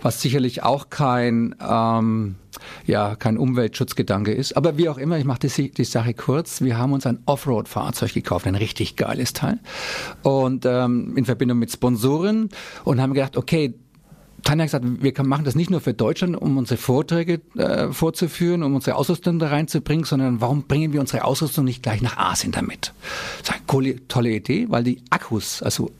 was 0.00 0.22
sicherlich 0.22 0.62
auch 0.62 0.88
kein, 0.90 1.54
ähm, 1.60 2.36
ja, 2.86 3.16
kein 3.16 3.38
Umweltschutzgedanke 3.38 4.32
ist. 4.32 4.56
Aber 4.56 4.78
wie 4.78 4.88
auch 4.88 4.98
immer, 4.98 5.18
ich 5.18 5.24
mache 5.24 5.40
die, 5.40 5.70
die 5.70 5.84
Sache 5.84 6.14
kurz. 6.14 6.62
Wir 6.62 6.78
haben 6.78 6.92
uns 6.92 7.06
ein 7.06 7.18
Offroad-Fahrzeug 7.26 8.14
gekauft, 8.14 8.46
ein 8.46 8.54
richtig 8.54 8.96
geiles 8.96 9.32
Teil. 9.32 9.58
Und 10.22 10.64
ähm, 10.64 11.16
in 11.16 11.24
Verbindung 11.24 11.58
mit 11.58 11.72
Sponsoren 11.72 12.48
und 12.84 13.00
haben 13.00 13.14
gedacht, 13.14 13.36
okay, 13.36 13.74
Tanja 14.42 14.64
hat 14.64 14.82
gesagt, 14.82 15.02
wir 15.02 15.24
machen 15.24 15.44
das 15.44 15.54
nicht 15.54 15.70
nur 15.70 15.80
für 15.80 15.94
Deutschland, 15.94 16.36
um 16.36 16.56
unsere 16.56 16.78
Vorträge 16.78 17.40
äh, 17.56 17.90
vorzuführen, 17.92 18.62
um 18.62 18.74
unsere 18.74 18.96
Ausrüstung 18.96 19.38
da 19.38 19.48
reinzubringen, 19.48 20.04
sondern 20.04 20.40
warum 20.40 20.64
bringen 20.64 20.92
wir 20.92 21.00
unsere 21.00 21.24
Ausrüstung 21.24 21.64
nicht 21.64 21.82
gleich 21.82 22.02
nach 22.02 22.16
Asien 22.16 22.52
damit? 22.52 22.92
Das 23.42 23.56
ist 23.56 23.70
eine 23.70 24.08
tolle 24.08 24.30
Idee, 24.30 24.66
weil 24.68 24.84
die 24.84 25.02
Akkus, 25.10 25.62
also 25.62 25.90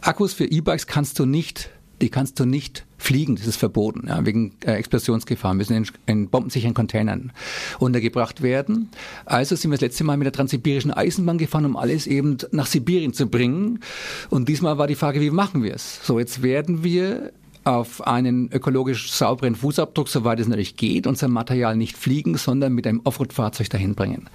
Akkus 0.00 0.32
für 0.34 0.44
E-Bikes 0.44 0.86
kannst 0.86 1.18
du 1.18 1.26
nicht, 1.26 1.70
die 2.00 2.08
kannst 2.08 2.40
du 2.40 2.44
nicht 2.44 2.84
fliegen, 3.00 3.36
das 3.36 3.46
ist 3.46 3.56
verboten, 3.56 4.08
ja, 4.08 4.24
wegen 4.24 4.52
äh, 4.64 4.72
Explosionsgefahr, 4.72 5.54
müssen 5.54 5.74
in, 5.74 5.86
in 6.06 6.28
bombensicheren 6.28 6.74
Containern 6.74 7.32
untergebracht 7.78 8.42
werden. 8.42 8.90
Also 9.24 9.56
sind 9.56 9.70
wir 9.70 9.76
das 9.76 9.82
letzte 9.82 10.04
Mal 10.04 10.16
mit 10.16 10.26
der 10.26 10.32
transsibirischen 10.32 10.90
Eisenbahn 10.90 11.38
gefahren, 11.38 11.64
um 11.64 11.76
alles 11.76 12.06
eben 12.06 12.36
nach 12.52 12.66
Sibirien 12.66 13.14
zu 13.14 13.26
bringen. 13.26 13.80
Und 14.28 14.48
diesmal 14.48 14.78
war 14.78 14.86
die 14.86 14.94
Frage, 14.94 15.20
wie 15.20 15.30
machen 15.30 15.62
wir 15.62 15.74
es? 15.74 16.00
So, 16.04 16.18
jetzt 16.18 16.42
werden 16.42 16.84
wir 16.84 17.32
auf 17.64 18.06
einen 18.06 18.50
ökologisch 18.52 19.12
sauberen 19.12 19.54
Fußabdruck, 19.54 20.08
soweit 20.08 20.40
es 20.40 20.48
natürlich 20.48 20.76
geht, 20.76 21.06
unser 21.06 21.28
Material 21.28 21.76
nicht 21.76 21.96
fliegen, 21.96 22.36
sondern 22.36 22.72
mit 22.72 22.86
einem 22.86 23.00
Offroad-Fahrzeug 23.04 23.70
dahin 23.70 23.94
bringen. 23.94 24.28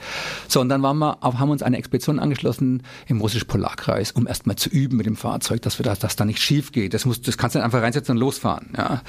So, 0.48 0.62
und 0.62 0.69
dann 0.69 0.81
waren 0.83 0.98
wir, 0.98 1.18
haben 1.22 1.50
uns 1.50 1.63
eine 1.63 1.77
Expedition 1.77 2.19
angeschlossen 2.19 2.83
im 3.07 3.22
russischen 3.22 3.48
Polarkreis, 3.48 4.12
um 4.12 4.27
erstmal 4.27 4.56
zu 4.56 4.69
üben 4.69 4.98
mit 4.98 5.06
dem 5.06 5.16
Fahrzeug, 5.16 5.62
dass 5.62 5.80
wir 5.80 5.83
das, 5.83 6.00
dass 6.00 6.16
da 6.16 6.25
nicht 6.25 6.42
schief 6.42 6.72
geht. 6.72 6.94
Das 6.94 7.06
muss, 7.06 7.22
das 7.22 7.38
kannst 7.38 7.56
du 7.56 7.63
einfach 7.63 7.81
reinsetzen 7.81 8.13
und 8.13 8.19
losfahren, 8.19 8.69
ja. 8.77 9.01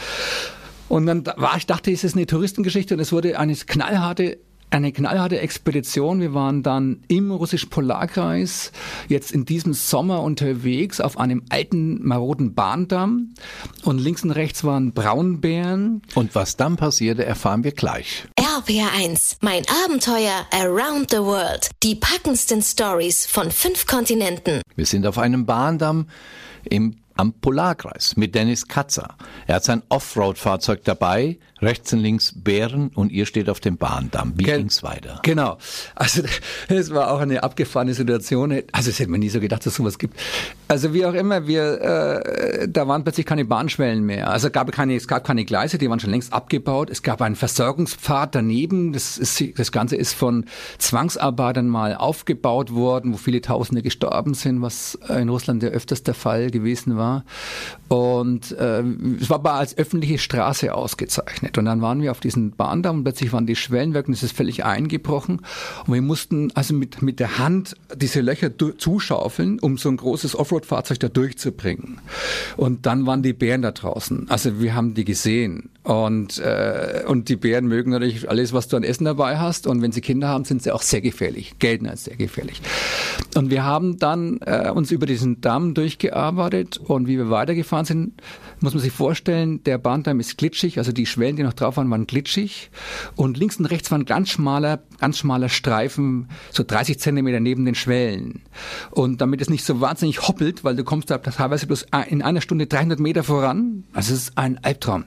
Und 0.88 1.06
dann 1.06 1.26
war 1.36 1.56
ich 1.56 1.66
dachte, 1.66 1.90
es 1.90 2.04
ist 2.04 2.14
eine 2.14 2.26
Touristengeschichte 2.26 2.94
und 2.94 3.00
es 3.00 3.12
wurde 3.12 3.38
eine 3.38 3.54
knallharte 3.54 4.38
eine 4.76 4.92
knallharte 4.92 5.40
Expedition. 5.40 6.20
Wir 6.20 6.34
waren 6.34 6.62
dann 6.62 7.02
im 7.08 7.30
russischen 7.30 7.70
Polarkreis, 7.70 8.72
jetzt 9.08 9.32
in 9.32 9.44
diesem 9.44 9.72
Sommer 9.72 10.22
unterwegs 10.22 11.00
auf 11.00 11.18
einem 11.18 11.42
alten, 11.48 12.06
maroden 12.06 12.54
Bahndamm. 12.54 13.34
Und 13.84 13.98
links 13.98 14.22
und 14.22 14.30
rechts 14.32 14.64
waren 14.64 14.92
Braunbären. 14.92 16.02
Und 16.14 16.34
was 16.34 16.56
dann 16.56 16.76
passierte, 16.76 17.24
erfahren 17.24 17.64
wir 17.64 17.72
gleich. 17.72 18.26
RPR1, 18.38 19.38
mein 19.40 19.62
Abenteuer 19.84 20.46
Around 20.50 21.10
the 21.10 21.18
World. 21.18 21.70
Die 21.82 21.94
packendsten 21.94 22.62
Stories 22.62 23.26
von 23.26 23.50
fünf 23.50 23.86
Kontinenten. 23.86 24.60
Wir 24.74 24.86
sind 24.86 25.06
auf 25.06 25.18
einem 25.18 25.46
Bahndamm 25.46 26.08
im 26.64 26.96
am 27.16 27.32
Polarkreis 27.32 28.16
mit 28.16 28.34
Dennis 28.34 28.68
Katzer. 28.68 29.16
Er 29.46 29.56
hat 29.56 29.64
sein 29.64 29.82
Offroad-Fahrzeug 29.88 30.84
dabei, 30.84 31.38
rechts 31.60 31.92
und 31.92 32.00
links 32.00 32.34
Bären 32.36 32.88
und 32.88 33.10
ihr 33.10 33.26
steht 33.26 33.48
auf 33.48 33.60
dem 33.60 33.78
Bahndamm. 33.78 34.34
Wie 34.36 34.44
Gen 34.44 34.58
ging's 34.58 34.82
weiter? 34.82 35.20
Genau. 35.22 35.58
Also 35.94 36.22
es 36.68 36.92
war 36.92 37.10
auch 37.10 37.20
eine 37.20 37.42
abgefahrene 37.42 37.94
Situation. 37.94 38.62
Also 38.72 38.90
es 38.90 38.98
hätte 38.98 39.10
man 39.10 39.20
nie 39.20 39.28
so 39.28 39.40
gedacht, 39.40 39.62
dass 39.62 39.72
es 39.72 39.76
sowas 39.76 39.98
gibt. 39.98 40.18
Also 40.68 40.92
wie 40.92 41.06
auch 41.06 41.14
immer, 41.14 41.46
wir 41.46 41.80
äh, 41.80 42.68
da 42.68 42.86
waren 42.88 43.04
plötzlich 43.04 43.26
keine 43.26 43.44
Bahnschwellen 43.44 44.04
mehr. 44.04 44.30
Also 44.30 44.48
es 44.48 44.52
gab 44.52 44.70
keine, 44.72 44.96
es 44.96 45.08
gab 45.08 45.24
keine 45.24 45.44
Gleise, 45.44 45.78
die 45.78 45.88
waren 45.88 46.00
schon 46.00 46.10
längst 46.10 46.32
abgebaut. 46.32 46.90
Es 46.90 47.02
gab 47.02 47.22
einen 47.22 47.36
Versorgungspfad 47.36 48.34
daneben. 48.34 48.92
Das, 48.92 49.16
ist, 49.16 49.58
das 49.58 49.72
Ganze 49.72 49.96
ist 49.96 50.12
von 50.12 50.44
Zwangsarbeitern 50.78 51.68
mal 51.68 51.94
aufgebaut 51.94 52.72
worden, 52.72 53.14
wo 53.14 53.16
viele 53.16 53.40
Tausende 53.40 53.82
gestorben 53.82 54.34
sind, 54.34 54.60
was 54.60 54.98
in 55.08 55.28
Russland 55.28 55.62
ja 55.62 55.70
öfters 55.70 56.02
der 56.02 56.14
Fall 56.14 56.50
gewesen 56.50 56.96
war. 56.96 57.05
war. 57.06 57.24
Und 57.88 58.50
äh, 58.52 58.82
es 59.20 59.30
war 59.30 59.36
aber 59.36 59.54
als 59.54 59.78
öffentliche 59.78 60.18
Straße 60.18 60.74
ausgezeichnet. 60.74 61.56
Und 61.56 61.66
dann 61.66 61.80
waren 61.82 62.02
wir 62.02 62.10
auf 62.10 62.20
diesen 62.20 62.50
Bahndamm 62.50 62.98
und 62.98 63.04
plötzlich 63.04 63.32
waren 63.32 63.46
die 63.46 63.54
Schwellenwerke 63.54 64.08
und 64.08 64.14
es 64.14 64.24
ist 64.24 64.36
völlig 64.36 64.64
eingebrochen. 64.64 65.42
Und 65.86 65.94
wir 65.94 66.02
mussten 66.02 66.50
also 66.54 66.74
mit, 66.74 67.02
mit 67.02 67.20
der 67.20 67.38
Hand 67.38 67.76
diese 67.94 68.20
Löcher 68.20 68.50
zuschaufeln, 68.78 69.60
um 69.60 69.78
so 69.78 69.88
ein 69.88 69.96
großes 69.96 70.36
Offroad-Fahrzeug 70.36 70.98
da 70.98 71.08
durchzubringen. 71.08 72.00
Und 72.56 72.86
dann 72.86 73.06
waren 73.06 73.22
die 73.22 73.32
Bären 73.32 73.62
da 73.62 73.70
draußen. 73.70 74.26
Also 74.30 74.60
wir 74.60 74.74
haben 74.74 74.94
die 74.94 75.04
gesehen. 75.04 75.70
Und, 75.84 76.38
äh, 76.38 77.04
und 77.06 77.28
die 77.28 77.36
Bären 77.36 77.66
mögen 77.66 77.92
natürlich 77.92 78.28
alles, 78.28 78.52
was 78.52 78.66
du 78.66 78.76
an 78.76 78.82
Essen 78.82 79.04
dabei 79.04 79.38
hast. 79.38 79.68
Und 79.68 79.80
wenn 79.82 79.92
sie 79.92 80.00
Kinder 80.00 80.26
haben, 80.26 80.44
sind 80.44 80.60
sie 80.62 80.72
auch 80.72 80.82
sehr 80.82 81.00
gefährlich, 81.00 81.60
gelten 81.60 81.86
als 81.86 82.04
sehr 82.04 82.16
gefährlich. 82.16 82.60
Und 83.36 83.50
wir 83.50 83.62
haben 83.62 83.96
dann 83.98 84.40
äh, 84.44 84.70
uns 84.70 84.90
über 84.90 85.06
diesen 85.06 85.40
Damm 85.40 85.74
durchgearbeitet 85.74 86.78
und 86.78 87.06
wie 87.06 87.16
wir 87.16 87.30
weitergefahren 87.30 87.75
sind, 87.84 88.22
muss 88.60 88.74
man 88.74 88.82
sich 88.82 88.92
vorstellen, 88.92 89.62
der 89.64 89.78
Bahndamm 89.78 90.20
ist 90.20 90.38
glitschig, 90.38 90.78
also 90.78 90.92
die 90.92 91.06
Schwellen, 91.06 91.36
die 91.36 91.42
noch 91.42 91.52
drauf 91.52 91.76
waren, 91.76 91.90
waren 91.90 92.06
glitschig. 92.06 92.70
Und 93.14 93.36
links 93.36 93.56
und 93.56 93.66
rechts 93.66 93.90
war 93.90 93.98
ein 93.98 94.04
ganz 94.04 94.30
schmaler, 94.30 94.80
ganz 94.98 95.18
schmaler 95.18 95.48
Streifen, 95.48 96.28
so 96.50 96.64
30 96.66 96.98
Zentimeter 96.98 97.40
neben 97.40 97.64
den 97.64 97.74
Schwellen. 97.74 98.42
Und 98.90 99.20
damit 99.20 99.40
es 99.40 99.50
nicht 99.50 99.64
so 99.64 99.80
wahnsinnig 99.80 100.26
hoppelt, 100.26 100.64
weil 100.64 100.76
du 100.76 100.84
kommst 100.84 101.10
da 101.10 101.18
teilweise 101.18 101.66
bloß 101.66 101.86
in 102.08 102.22
einer 102.22 102.40
Stunde 102.40 102.66
300 102.66 102.98
Meter 102.98 103.22
voran, 103.22 103.84
also 103.92 104.14
es 104.14 104.22
ist 104.22 104.38
ein 104.38 104.58
Albtraum. 104.62 105.04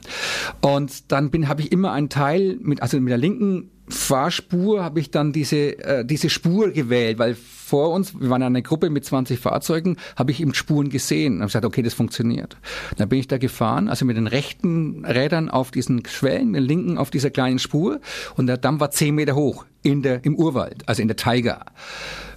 Und 0.60 1.10
dann 1.12 1.30
habe 1.48 1.62
ich 1.62 1.72
immer 1.72 1.92
einen 1.92 2.08
Teil 2.08 2.58
mit 2.60 2.82
also 2.82 3.00
mit 3.00 3.10
der 3.10 3.18
linken 3.18 3.70
Fahrspur 3.90 4.82
habe 4.82 5.00
ich 5.00 5.10
dann 5.10 5.32
diese, 5.32 5.78
äh, 5.78 6.04
diese 6.04 6.30
Spur 6.30 6.70
gewählt, 6.70 7.18
weil 7.18 7.34
vor 7.34 7.90
uns, 7.90 8.18
wir 8.18 8.30
waren 8.30 8.42
eine 8.42 8.62
Gruppe 8.62 8.90
mit 8.90 9.04
20 9.04 9.38
Fahrzeugen, 9.38 9.96
habe 10.16 10.32
ich 10.32 10.40
eben 10.40 10.54
Spuren 10.54 10.88
gesehen 10.88 11.34
und 11.34 11.46
gesagt, 11.46 11.64
okay, 11.64 11.82
das 11.82 11.94
funktioniert. 11.94 12.56
Dann 12.96 13.08
bin 13.08 13.20
ich 13.20 13.28
da 13.28 13.38
gefahren, 13.38 13.88
also 13.88 14.04
mit 14.04 14.16
den 14.16 14.26
rechten 14.26 15.04
Rädern 15.04 15.48
auf 15.48 15.70
diesen 15.70 16.04
Schwellen, 16.04 16.50
mit 16.50 16.62
den 16.62 16.66
linken 16.66 16.98
auf 16.98 17.10
dieser 17.10 17.30
kleinen 17.30 17.60
Spur 17.60 18.00
und 18.36 18.46
der 18.46 18.56
Damm 18.56 18.80
war 18.80 18.90
10 18.90 19.14
Meter 19.14 19.36
hoch 19.36 19.66
in 19.82 20.02
der, 20.02 20.24
im 20.24 20.34
Urwald, 20.34 20.88
also 20.88 21.00
in 21.00 21.08
der 21.08 21.16
Taiga. 21.16 21.64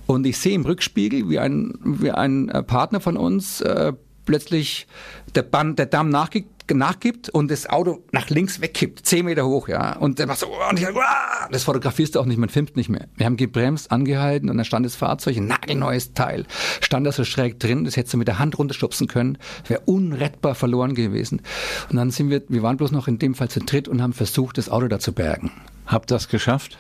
Und 0.06 0.26
ich 0.28 0.38
sehe 0.38 0.54
im 0.54 0.66
Rückspiegel, 0.66 1.30
wie 1.30 1.40
ein, 1.40 1.74
wie 1.84 2.12
ein 2.12 2.50
äh, 2.50 2.62
Partner 2.62 3.00
von 3.00 3.18
uns 3.18 3.62
äh, 3.62 3.94
plötzlich 4.26 4.88
der, 5.36 5.44
Band, 5.44 5.80
der 5.80 5.88
Damm 5.88 6.10
nachge 6.10 6.46
nachgibt 6.72 7.30
und 7.30 7.52
das 7.52 7.70
Auto 7.70 8.04
nach 8.12 8.30
links 8.30 8.62
wegkippt, 8.62 9.06
zehn 9.06 9.26
Meter 9.26 9.46
hoch, 9.46 9.68
ja. 9.68 9.98
Und 9.98 10.20
der 10.20 10.28
macht 10.28 10.40
so, 10.40 10.48
und 10.48 10.80
ich, 10.80 10.88
ah, 10.88 11.50
das 11.52 11.64
fotografierst 11.64 12.16
du 12.16 12.20
auch 12.20 12.26
nicht, 12.26 12.38
man 12.38 12.50
filmt 12.50 12.78
nicht 12.78 12.90
mehr. 12.90 13.08
Wir 13.16 13.26
haben 13.26 13.38
gebremst, 13.38 13.92
angehalten 13.92 14.50
und 14.50 14.58
dann 14.58 14.66
stand 14.66 14.86
das 14.86 14.96
Fahrzeug, 14.96 15.38
ein 15.38 15.48
nagelneues 15.48 16.14
Teil, 16.14 16.46
stand 16.80 17.06
da 17.06 17.12
so 17.12 17.26
schräg 17.26 17.60
drin, 17.60 17.84
das 17.84 17.98
hättest 17.98 18.14
du 18.14 18.18
mit 18.18 18.28
der 18.28 18.40
Hand 18.40 18.58
runterstupsen 18.58 19.08
können, 19.08 19.38
wäre 19.68 19.82
unrettbar 19.86 20.56
verloren 20.56 20.96
gewesen. 20.96 21.42
Und 21.90 21.98
dann 21.98 22.12
sind 22.12 22.30
wir, 22.30 22.42
wir 22.48 22.64
waren 22.64 22.78
bloß 22.78 22.92
noch 22.92 23.08
in 23.08 23.20
dem 23.20 23.36
Fall 23.36 23.50
zu 23.50 23.60
dritt 23.60 23.88
und 23.88 24.02
haben 24.02 24.14
versucht, 24.14 24.58
das 24.58 24.70
Auto 24.70 24.88
da 24.88 25.00
zu 25.00 25.12
bergen. 25.12 25.52
Habt 25.86 26.12
das 26.12 26.30
geschafft? 26.30 26.78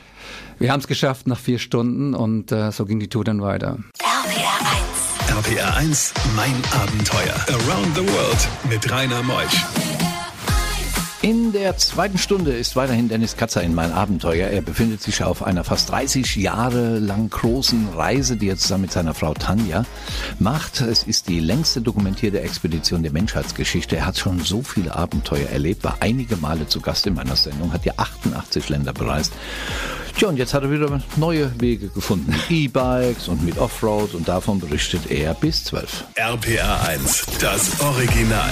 Wir 0.59 0.71
haben 0.71 0.79
es 0.79 0.87
geschafft 0.87 1.27
nach 1.27 1.39
vier 1.39 1.59
Stunden 1.59 2.13
und 2.13 2.51
äh, 2.51 2.71
so 2.71 2.85
ging 2.85 2.99
die 2.99 3.09
Tour 3.09 3.25
dann 3.25 3.41
weiter. 3.41 3.79
RPR 5.33 5.41
1. 5.41 5.43
RPR 5.47 5.77
1, 5.77 6.13
mein 6.35 6.53
Abenteuer. 6.79 7.33
Around 7.49 7.95
the 7.95 8.07
World 8.13 8.47
mit 8.69 8.91
Rainer 8.91 9.23
Meusch. 9.23 9.65
In 11.23 11.51
der 11.51 11.75
zweiten 11.77 12.19
Stunde 12.19 12.51
ist 12.51 12.75
weiterhin 12.75 13.09
Dennis 13.09 13.35
Katzer 13.35 13.63
in 13.63 13.73
mein 13.73 13.91
Abenteuer. 13.91 14.49
Er 14.49 14.61
befindet 14.61 15.01
sich 15.01 15.23
auf 15.23 15.41
einer 15.41 15.63
fast 15.63 15.89
30 15.89 16.35
Jahre 16.35 16.99
lang 16.99 17.31
großen 17.31 17.89
Reise, 17.95 18.37
die 18.37 18.49
er 18.49 18.57
zusammen 18.57 18.83
mit 18.83 18.91
seiner 18.91 19.15
Frau 19.15 19.33
Tanja 19.33 19.85
macht. 20.37 20.81
Es 20.81 21.01
ist 21.01 21.29
die 21.29 21.39
längste 21.39 21.81
dokumentierte 21.81 22.41
Expedition 22.41 23.01
der 23.01 23.11
Menschheitsgeschichte. 23.11 23.95
Er 23.95 24.05
hat 24.05 24.19
schon 24.19 24.41
so 24.41 24.61
viele 24.61 24.95
Abenteuer 24.95 25.49
erlebt, 25.49 25.83
war 25.83 25.97
einige 26.01 26.35
Male 26.37 26.67
zu 26.67 26.79
Gast 26.79 27.07
in 27.07 27.15
meiner 27.15 27.35
Sendung, 27.35 27.73
hat 27.73 27.85
ja 27.85 27.93
88 27.97 28.69
Länder 28.69 28.93
bereist. 28.93 29.33
Tja, 30.15 30.29
und 30.29 30.37
jetzt 30.37 30.53
hat 30.53 30.63
er 30.63 30.71
wieder 30.71 31.01
neue 31.15 31.51
Wege 31.59 31.89
gefunden. 31.89 32.33
E-Bikes 32.49 33.27
und 33.27 33.43
mit 33.43 33.57
Offroad 33.57 34.13
und 34.13 34.27
davon 34.27 34.59
berichtet 34.59 35.09
er 35.09 35.33
bis 35.33 35.63
12. 35.65 36.05
RPR 36.15 36.87
1, 36.87 37.25
das 37.39 37.79
Original. 37.81 38.51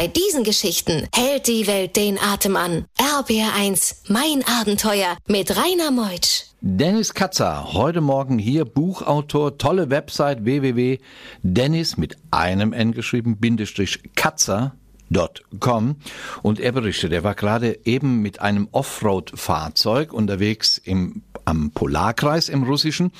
Bei 0.00 0.06
diesen 0.06 0.44
Geschichten 0.44 1.06
hält 1.14 1.46
die 1.46 1.66
Welt 1.66 1.94
den 1.96 2.18
Atem 2.18 2.56
an. 2.56 2.86
RBR1, 2.98 3.96
mein 4.08 4.42
Abenteuer 4.46 5.18
mit 5.26 5.54
Rainer 5.54 5.90
Meutsch. 5.90 6.49
Dennis 6.62 7.14
Katzer, 7.14 7.72
heute 7.72 8.02
Morgen 8.02 8.38
hier 8.38 8.66
Buchautor, 8.66 9.56
tolle 9.56 9.88
Website 9.88 10.44
www.dennis 10.44 11.96
mit 11.96 12.18
einem 12.30 12.74
N 12.74 12.92
geschrieben, 12.92 13.38
Bindestrich 13.38 14.02
Katzer.com 14.14 15.96
und 16.42 16.60
er 16.60 16.72
berichtet, 16.72 17.12
er 17.12 17.24
war 17.24 17.34
gerade 17.34 17.78
eben 17.86 18.20
mit 18.20 18.42
einem 18.42 18.68
Offroad-Fahrzeug 18.72 20.12
unterwegs 20.12 20.76
im, 20.76 21.22
am 21.46 21.70
Polarkreis 21.70 22.50
im 22.50 22.64
Russischen 22.64 23.10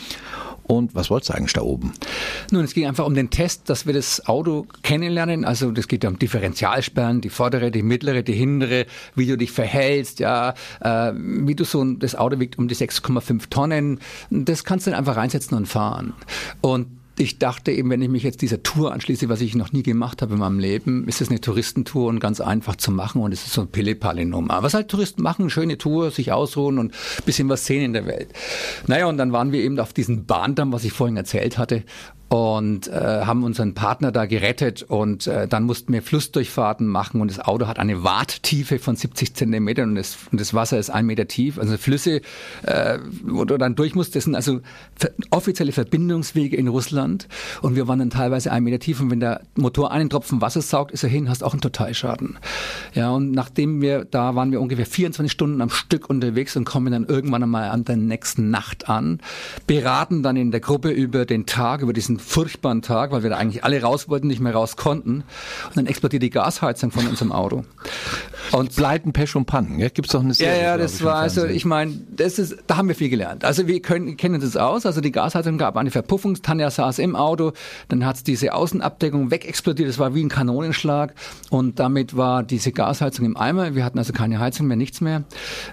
und 0.71 0.95
was 0.95 1.11
wolltest 1.11 1.31
du 1.31 1.35
eigentlich 1.35 1.53
da 1.53 1.63
oben? 1.63 1.93
Nun, 2.53 2.65
es 2.65 2.75
ging 2.75 2.87
einfach 2.87 3.05
um 3.05 3.15
den 3.15 3.31
Test, 3.31 3.69
dass 3.69 3.87
wir 3.87 3.93
das 3.93 4.29
Auto 4.29 4.67
kennenlernen. 4.83 5.45
Also 5.45 5.73
das 5.73 5.89
geht 5.89 6.05
ja 6.05 6.11
um 6.11 6.17
Differentialsperren, 6.17 7.21
die 7.21 7.29
vordere, 7.29 7.73
die 7.73 7.83
mittlere, 7.83 8.23
die 8.23 8.35
hintere, 8.35 8.87
wie 9.17 9.27
du 9.27 9.37
dich 9.37 9.51
verhältst, 9.51 10.21
ja, 10.21 10.55
äh, 10.81 11.13
wie 11.13 11.57
du 11.57 11.65
so 11.65 11.83
das 11.85 12.15
Auto 12.15 12.39
wiegt 12.39 12.57
um 12.57 12.69
die 12.69 12.77
6,5 12.77 13.51
Tonnen. 13.51 13.99
Das 14.31 14.63
kannst 14.63 14.87
du 14.87 14.93
dann 14.93 15.01
einfach 15.01 15.17
reinsetzen 15.17 15.57
und 15.57 15.67
fahren. 15.67 16.13
Und 16.61 17.00
ich 17.19 17.39
dachte 17.39 17.71
eben, 17.71 17.91
wenn 17.91 18.01
ich 18.01 18.09
mich 18.09 18.23
jetzt 18.23 18.41
dieser 18.41 18.63
Tour 18.63 18.93
anschließe, 18.93 19.29
was 19.29 19.41
ich 19.41 19.55
noch 19.55 19.73
nie 19.73 19.83
gemacht 19.83 20.23
habe 20.23 20.35
in 20.35 20.41
meinem 20.41 20.59
Leben, 20.59 21.07
ist 21.07 21.21
es 21.21 21.29
eine 21.29 21.41
Touristentour 21.41 22.09
und 22.09 22.21
ganz 22.21 22.41
einfach 22.41 22.77
zu 22.77 22.91
machen 22.91 23.21
und 23.21 23.33
es 23.33 23.45
ist 23.45 23.53
so 23.53 23.63
ein 23.63 23.69
Pille-Palle-Nummer. 23.69 24.63
Was 24.63 24.75
halt 24.75 24.89
Touristen 24.89 25.23
machen, 25.23 25.51
schöne 25.51 25.77
Tour, 25.77 26.11
sich 26.11 26.33
ausruhen 26.33 26.79
und 26.79 26.95
bisschen 27.27 27.49
was 27.49 27.67
sehen 27.67 27.83
in 27.83 27.93
der 27.93 28.07
Welt. 28.07 28.29
Naja, 28.87 29.07
und 29.07 29.19
dann 29.19 29.33
waren 29.33 29.53
wir 29.53 29.63
eben 29.63 29.79
auf 29.79 29.93
diesen 29.93 30.25
Bahndamm, 30.25 30.73
was 30.73 30.85
ich 30.85 30.93
vorhin 30.93 31.17
erzählt 31.17 31.59
hatte 31.59 31.85
und 32.31 32.87
äh, 32.87 32.93
haben 32.93 33.43
unseren 33.43 33.75
Partner 33.75 34.13
da 34.13 34.25
gerettet 34.25 34.85
und 34.85 35.27
äh, 35.27 35.49
dann 35.49 35.65
mussten 35.65 35.93
wir 35.93 36.01
Flussdurchfahrten 36.01 36.87
machen 36.87 37.21
und 37.21 37.29
das 37.29 37.41
Auto 37.41 37.67
hat 37.67 37.81
eine 37.81 38.05
Warttiefe 38.05 38.79
von 38.79 38.95
70 38.95 39.35
Zentimetern 39.35 39.91
und 39.91 39.95
das, 39.97 40.17
und 40.31 40.41
das 40.41 40.55
Wasser 40.55 40.79
ist 40.79 40.91
ein 40.91 41.07
Meter 41.07 41.27
tief. 41.27 41.59
Also 41.59 41.77
Flüsse, 41.77 42.21
äh, 42.63 42.99
wo 43.25 43.45
du 43.45 43.59
dann 43.59 43.75
durch 43.75 43.97
musst, 43.97 44.15
das 44.15 44.25
sind 44.25 44.37
also 44.37 44.61
offizielle 45.31 45.73
Verbindungswege 45.73 46.57
in 46.57 46.69
Russland 46.69 47.27
und 47.63 47.75
wir 47.75 47.89
waren 47.89 47.99
dann 47.99 48.11
teilweise 48.11 48.53
ein 48.53 48.63
Meter 48.63 48.79
tief 48.79 49.01
und 49.01 49.11
wenn 49.11 49.19
der 49.19 49.41
Motor 49.57 49.91
einen 49.91 50.09
Tropfen 50.09 50.41
Wasser 50.41 50.63
saugt, 50.63 50.93
ist 50.93 51.03
er 51.03 51.11
hin, 51.11 51.29
hast 51.29 51.43
auch 51.43 51.53
einen 51.53 51.63
Totalschaden. 51.63 52.39
Ja, 52.95 53.11
und 53.11 53.33
nachdem 53.33 53.83
wir, 53.83 54.05
da 54.05 54.37
waren 54.37 54.53
wir 54.53 54.61
ungefähr 54.61 54.87
24 54.87 55.33
Stunden 55.33 55.61
am 55.61 55.71
Stück 55.71 56.09
unterwegs 56.09 56.55
und 56.55 56.65
kommen 56.65 56.93
dann 56.93 57.07
irgendwann 57.07 57.43
einmal 57.43 57.71
an 57.71 57.85
der 57.85 57.97
nächsten 57.97 58.51
Nacht 58.51 58.89
an, 58.89 59.19
beraten 59.67 60.23
dann 60.23 60.37
in 60.37 60.53
der 60.53 60.61
Gruppe 60.61 60.91
über 60.91 61.27
den 61.27 61.45
Tag, 61.45 61.83
über 61.83 61.93
diesen 61.93 62.20
furchtbaren 62.21 62.83
Tag, 62.83 63.13
weil 63.13 63.23
wir 63.23 63.31
da 63.31 63.37
eigentlich 63.37 63.65
alle 63.65 63.83
raus 63.83 64.09
wollten, 64.09 64.27
nicht 64.27 64.41
mehr 64.41 64.53
raus 64.53 64.77
konnten. 64.77 65.25
Und 65.69 65.77
dann 65.77 65.87
explodiert 65.87 66.23
die 66.23 66.31
Gasheizung 66.31 66.91
von 66.91 67.07
unserem 67.07 67.33
Auto. 67.33 67.65
Und 68.53 68.75
Pleiten, 68.75 69.13
Pech 69.13 69.37
und 69.37 69.47
Pannen, 69.47 69.79
ja? 69.79 69.89
Gibt's 69.89 70.13
doch 70.13 70.23
eine 70.23 70.35
Serie. 70.35 70.57
Ja, 70.57 70.63
ja, 70.63 70.77
das 70.77 71.03
war, 71.05 71.17
also 71.17 71.47
ich 71.47 71.65
meine, 71.65 72.01
das 72.11 72.39
ist, 72.39 72.57
da 72.67 72.77
haben 72.77 72.89
wir 72.89 72.95
viel 72.95 73.09
gelernt. 73.09 73.45
Also 73.45 73.67
wir 73.67 73.81
können, 73.81 74.17
kennen 74.17 74.41
das 74.41 74.57
aus, 74.57 74.87
also 74.87 75.01
die 75.01 75.13
Gasheizung 75.13 75.59
gab 75.59 75.77
eine 75.77 75.91
Verpuffung, 75.91 76.35
Tanja 76.43 76.71
saß 76.71 76.99
im 76.99 77.17
Auto, 77.17 77.53
dann 77.89 78.05
hat's 78.05 78.23
diese 78.25 78.55
Außenabdeckung 78.55 79.31
wegexplodiert, 79.31 79.89
das 79.89 79.99
war 79.99 80.15
wie 80.15 80.23
ein 80.25 80.29
Kanonenschlag 80.29 81.15
und 81.51 81.79
damit 81.79 82.17
war 82.17 82.43
diese 82.43 82.73
Gasheizung 82.73 83.27
im 83.27 83.37
Eimer, 83.37 83.75
wir 83.75 83.85
hatten 83.85 83.99
also 83.99 84.13
keine 84.13 84.41
Heizung 84.41 84.67
mehr, 84.67 84.77
nichts 84.77 85.01
mehr, 85.01 85.25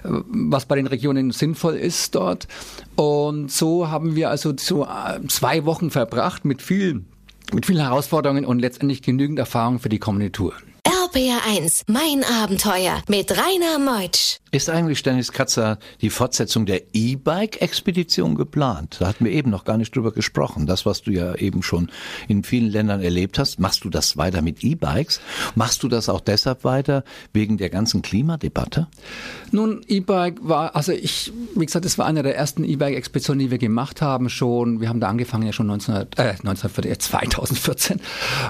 was 0.02 0.66
bei 0.66 0.76
den 0.76 0.86
Regionen 0.86 1.30
sinnvoll 1.30 1.74
ist 1.74 2.14
dort 2.14 2.48
und 2.96 3.50
so 3.50 3.88
haben 3.88 4.16
wir 4.16 4.30
also 4.30 4.52
so 4.56 4.84
äh, 4.84 5.26
zwei 5.28 5.64
Wochen 5.64 5.90
verbracht 5.90 6.37
mit 6.44 6.62
viel 6.62 7.04
mit 7.52 7.64
vielen 7.66 7.80
Herausforderungen 7.80 8.44
und 8.44 8.58
letztendlich 8.58 9.02
genügend 9.02 9.38
Erfahrung 9.38 9.78
für 9.78 9.88
die 9.88 9.98
kommende 9.98 10.32
Tour. 10.32 10.52
RPR1, 11.12 11.84
mein 11.86 12.22
Abenteuer 12.22 13.02
mit 13.08 13.30
Rainer 13.30 13.78
Meutsch. 13.78 14.38
Ist 14.50 14.70
eigentlich, 14.70 15.02
Dennis 15.02 15.32
Katzer, 15.32 15.78
die 16.00 16.08
Fortsetzung 16.08 16.64
der 16.64 16.82
E-Bike-Expedition 16.94 18.34
geplant? 18.34 18.96
Da 18.98 19.08
hatten 19.08 19.26
wir 19.26 19.32
eben 19.32 19.50
noch 19.50 19.64
gar 19.64 19.76
nicht 19.76 19.94
drüber 19.94 20.10
gesprochen. 20.10 20.66
Das, 20.66 20.86
was 20.86 21.02
du 21.02 21.10
ja 21.10 21.34
eben 21.34 21.62
schon 21.62 21.90
in 22.28 22.44
vielen 22.44 22.70
Ländern 22.70 23.02
erlebt 23.02 23.38
hast, 23.38 23.60
machst 23.60 23.84
du 23.84 23.90
das 23.90 24.16
weiter 24.16 24.40
mit 24.40 24.64
E-Bikes? 24.64 25.20
Machst 25.54 25.82
du 25.82 25.88
das 25.88 26.08
auch 26.08 26.20
deshalb 26.20 26.64
weiter, 26.64 27.04
wegen 27.34 27.58
der 27.58 27.68
ganzen 27.68 28.00
Klimadebatte? 28.00 28.86
Nun, 29.50 29.82
E-Bike 29.86 30.38
war, 30.40 30.74
also 30.74 30.92
ich, 30.92 31.30
wie 31.54 31.66
gesagt, 31.66 31.84
das 31.84 31.98
war 31.98 32.06
eine 32.06 32.22
der 32.22 32.34
ersten 32.34 32.64
E-Bike-Expeditionen, 32.64 33.40
die 33.40 33.50
wir 33.50 33.58
gemacht 33.58 34.00
haben 34.00 34.30
schon. 34.30 34.80
Wir 34.80 34.88
haben 34.88 35.00
da 35.00 35.08
angefangen 35.08 35.44
ja 35.44 35.52
schon 35.52 35.66
19, 35.66 35.94
äh, 36.16 36.34
19, 36.42 36.70
2014 36.98 38.00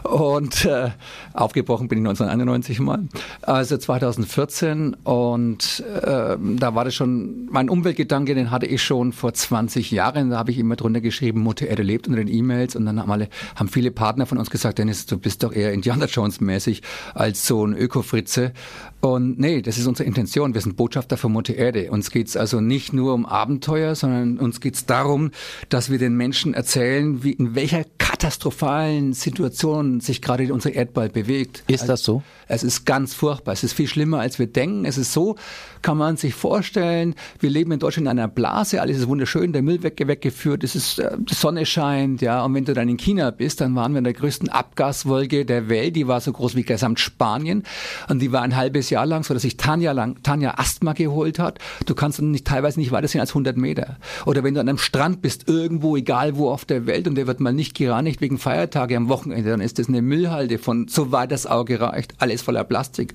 und 0.04 0.64
äh, 0.64 0.90
aufgebrochen 1.32 1.88
bin 1.88 1.98
ich 1.98 2.08
1991 2.08 2.47
mal. 2.80 3.08
Also 3.42 3.76
2014 3.76 4.94
und 5.04 5.84
äh, 6.02 6.36
da 6.38 6.74
war 6.74 6.84
das 6.84 6.94
schon, 6.94 7.46
mein 7.50 7.68
Umweltgedanke, 7.68 8.34
den 8.34 8.50
hatte 8.50 8.66
ich 8.66 8.82
schon 8.82 9.12
vor 9.12 9.32
20 9.32 9.90
Jahren. 9.90 10.30
Da 10.30 10.38
habe 10.38 10.50
ich 10.50 10.58
immer 10.58 10.76
drunter 10.76 11.00
geschrieben, 11.00 11.40
Mutter 11.40 11.66
Erde 11.66 11.82
lebt 11.82 12.08
unter 12.08 12.18
den 12.18 12.32
E-Mails. 12.32 12.76
Und 12.76 12.86
dann 12.86 13.00
haben, 13.00 13.10
alle, 13.10 13.28
haben 13.56 13.68
viele 13.68 13.90
Partner 13.90 14.26
von 14.26 14.38
uns 14.38 14.50
gesagt, 14.50 14.78
Dennis, 14.78 15.06
du 15.06 15.18
bist 15.18 15.42
doch 15.42 15.52
eher 15.52 15.72
Indiana 15.72 16.06
Jones 16.06 16.40
mäßig 16.40 16.82
als 17.14 17.46
so 17.46 17.64
ein 17.66 17.74
Ökofritze. 17.74 18.52
Und 19.00 19.38
nee, 19.38 19.62
das 19.62 19.78
ist 19.78 19.86
unsere 19.86 20.06
Intention. 20.06 20.54
Wir 20.54 20.60
sind 20.60 20.76
Botschafter 20.76 21.16
für 21.16 21.28
Mutter 21.28 21.54
Erde. 21.54 21.90
Uns 21.90 22.10
geht's 22.10 22.36
also 22.36 22.60
nicht 22.60 22.92
nur 22.92 23.14
um 23.14 23.26
Abenteuer, 23.26 23.94
sondern 23.94 24.38
uns 24.38 24.60
geht's 24.60 24.86
darum, 24.86 25.30
dass 25.68 25.90
wir 25.90 25.98
den 25.98 26.16
Menschen 26.16 26.54
erzählen, 26.54 27.22
wie 27.22 27.32
in 27.32 27.54
welcher 27.54 27.84
katastrophalen 27.98 29.12
Situation 29.12 30.00
sich 30.00 30.20
gerade 30.20 30.52
unser 30.52 30.72
Erdball 30.72 31.08
bewegt. 31.08 31.62
Ist 31.68 31.88
das 31.88 32.02
so? 32.02 32.22
Es 32.48 32.64
ist 32.64 32.84
ganz 32.84 33.14
furchtbar. 33.14 33.52
Es 33.52 33.62
ist 33.62 33.72
viel 33.74 33.86
schlimmer, 33.86 34.20
als 34.20 34.38
wir 34.38 34.46
denken. 34.46 34.84
Es 34.84 34.98
ist 34.98 35.12
so, 35.12 35.36
kann 35.82 35.96
man 35.96 36.16
sich 36.16 36.34
vorstellen, 36.34 37.14
wir 37.40 37.50
leben 37.50 37.72
in 37.72 37.78
Deutschland 37.78 38.06
in 38.06 38.10
einer 38.10 38.28
Blase, 38.28 38.80
alles 38.80 38.98
ist 38.98 39.08
wunderschön, 39.08 39.52
der 39.52 39.62
Müll 39.62 39.82
weg, 39.82 40.02
weggeführt, 40.04 40.64
es 40.64 40.74
ist, 40.74 40.98
äh, 40.98 41.16
die 41.18 41.34
Sonne 41.34 41.66
scheint, 41.66 42.20
ja, 42.20 42.44
und 42.44 42.54
wenn 42.54 42.64
du 42.64 42.74
dann 42.74 42.88
in 42.88 42.96
China 42.96 43.30
bist, 43.30 43.60
dann 43.60 43.74
waren 43.74 43.92
wir 43.92 43.98
in 43.98 44.04
der 44.04 44.12
größten 44.12 44.48
Abgaswolke 44.48 45.44
der 45.44 45.68
Welt, 45.68 45.96
die 45.96 46.08
war 46.08 46.20
so 46.20 46.32
groß 46.32 46.56
wie 46.56 46.62
gesamt 46.62 47.00
Spanien 47.00 47.64
und 48.08 48.20
die 48.20 48.32
war 48.32 48.42
ein 48.42 48.56
halbes 48.56 48.90
Jahr 48.90 49.06
lang, 49.06 49.24
so 49.24 49.34
dass 49.34 49.42
sich 49.42 49.56
Tanja 49.56 49.92
lang, 49.92 50.22
Tanja 50.22 50.54
Asthma 50.56 50.92
geholt 50.92 51.38
hat. 51.38 51.58
Du 51.86 51.94
kannst 51.94 52.18
dann 52.18 52.30
nicht, 52.30 52.46
teilweise 52.46 52.80
nicht 52.80 52.92
weiter 52.92 53.08
sehen 53.08 53.20
als 53.20 53.30
100 53.30 53.56
Meter. 53.56 53.96
Oder 54.26 54.44
wenn 54.44 54.54
du 54.54 54.60
an 54.60 54.68
einem 54.68 54.78
Strand 54.78 55.22
bist, 55.22 55.48
irgendwo, 55.48 55.96
egal 55.96 56.36
wo 56.36 56.50
auf 56.50 56.64
der 56.64 56.86
Welt, 56.86 57.08
und 57.08 57.14
der 57.14 57.26
wird 57.26 57.40
mal 57.40 57.52
nicht 57.52 57.76
gereinigt 57.76 58.20
wegen 58.20 58.38
Feiertage 58.38 58.96
am 58.96 59.08
Wochenende, 59.08 59.50
dann 59.50 59.60
ist 59.60 59.78
das 59.78 59.88
eine 59.88 60.02
Müllhalde 60.02 60.58
von 60.58 60.88
so 60.88 61.12
weit 61.12 61.32
das 61.32 61.46
Auge 61.46 61.80
reicht, 61.80 62.14
alles 62.18 62.37
voller 62.42 62.64
Plastik. 62.64 63.14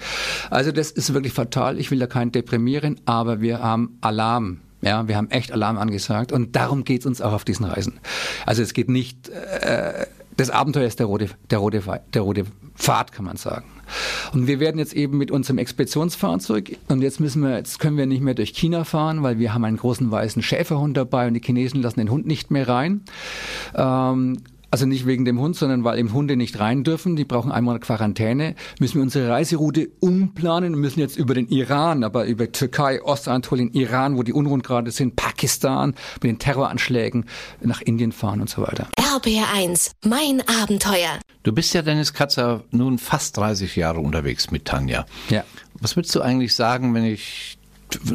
Also 0.49 0.71
das 0.71 0.91
ist 0.91 1.13
wirklich 1.13 1.33
fatal. 1.33 1.79
Ich 1.79 1.91
will 1.91 1.99
da 1.99 2.07
keinen 2.07 2.31
deprimieren, 2.31 2.99
aber 3.05 3.41
wir 3.41 3.59
haben 3.61 3.97
Alarm. 4.01 4.59
Ja, 4.81 5.07
wir 5.07 5.15
haben 5.15 5.31
echt 5.31 5.51
Alarm 5.51 5.77
angesagt 5.77 6.31
und 6.33 6.55
darum 6.57 6.83
geht 6.83 7.01
es 7.01 7.05
uns 7.05 7.21
auch 7.21 7.31
auf 7.31 7.45
diesen 7.45 7.65
Reisen. 7.65 7.99
Also 8.45 8.61
es 8.61 8.73
geht 8.73 8.89
nicht, 8.89 9.29
äh, 9.29 10.05
das 10.35 10.49
Abenteuer 10.49 10.85
ist 10.85 10.99
der 10.99 11.05
rote, 11.05 11.29
der, 11.49 11.59
rote, 11.59 11.81
der 12.13 12.21
rote 12.21 12.45
Pfad, 12.75 13.13
kann 13.13 13.23
man 13.25 13.37
sagen. 13.37 13.65
Und 14.33 14.47
wir 14.47 14.59
werden 14.59 14.79
jetzt 14.79 14.93
eben 14.93 15.17
mit 15.17 15.31
unserem 15.31 15.57
Expeditionsfahrzeug, 15.57 16.77
und 16.87 17.01
jetzt 17.01 17.19
müssen 17.19 17.41
wir, 17.43 17.55
jetzt 17.55 17.79
können 17.79 17.97
wir 17.97 18.05
nicht 18.05 18.21
mehr 18.21 18.33
durch 18.33 18.53
China 18.53 18.83
fahren, 18.83 19.23
weil 19.23 19.39
wir 19.39 19.53
haben 19.53 19.63
einen 19.63 19.77
großen 19.77 20.09
weißen 20.09 20.41
Schäferhund 20.41 20.97
dabei 20.97 21.27
und 21.27 21.33
die 21.33 21.41
Chinesen 21.41 21.81
lassen 21.81 21.99
den 21.99 22.09
Hund 22.09 22.25
nicht 22.25 22.51
mehr 22.51 22.67
rein. 22.67 23.01
Ähm, 23.75 24.39
also 24.73 24.87
nicht 24.87 25.05
wegen 25.05 25.23
dem 25.23 25.39
Hund, 25.39 25.55
sondern 25.55 25.83
weil 25.83 25.99
eben 25.99 26.13
Hunde 26.13 26.35
nicht 26.35 26.59
rein 26.59 26.83
dürfen. 26.83 27.15
Die 27.15 27.25
brauchen 27.25 27.51
einmal 27.51 27.79
Quarantäne. 27.79 28.55
Müssen 28.79 28.95
wir 28.95 29.03
unsere 29.03 29.29
Reiseroute 29.29 29.91
umplanen 29.99 30.73
und 30.73 30.81
müssen 30.81 30.99
jetzt 30.99 31.15
über 31.15 31.35
den 31.35 31.47
Iran, 31.49 32.03
aber 32.03 32.25
über 32.25 32.51
Türkei, 32.51 32.99
Ostanatolien, 33.03 33.71
Iran, 33.73 34.17
wo 34.17 34.23
die 34.23 34.33
Unruhen 34.33 34.63
gerade 34.63 34.89
sind, 34.89 35.15
Pakistan, 35.15 35.93
mit 36.15 36.23
den 36.23 36.39
Terroranschlägen 36.39 37.25
nach 37.61 37.81
Indien 37.81 38.11
fahren 38.11 38.41
und 38.41 38.49
so 38.49 38.63
weiter. 38.63 38.87
RBR1, 38.97 39.91
mein 40.07 40.41
Abenteuer. 40.63 41.19
Du 41.43 41.51
bist 41.51 41.75
ja, 41.75 41.83
Dennis 41.83 42.11
Katzer, 42.11 42.63
nun 42.71 42.97
fast 42.97 43.37
30 43.37 43.75
Jahre 43.75 43.99
unterwegs 43.99 44.49
mit 44.49 44.65
Tanja. 44.65 45.05
Ja. 45.29 45.43
Was 45.81 45.95
würdest 45.95 46.15
du 46.15 46.21
eigentlich 46.21 46.55
sagen, 46.55 46.95
wenn 46.95 47.05
ich 47.05 47.59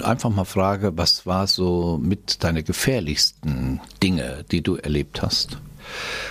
einfach 0.03 0.31
mal 0.31 0.45
frage, 0.45 0.97
was 0.97 1.25
war 1.25 1.47
so 1.47 2.01
mit 2.03 2.43
deine 2.43 2.65
gefährlichsten 2.65 3.81
Dinge, 4.03 4.45
die 4.51 4.61
du 4.61 4.75
erlebt 4.75 5.23
hast? 5.23 5.59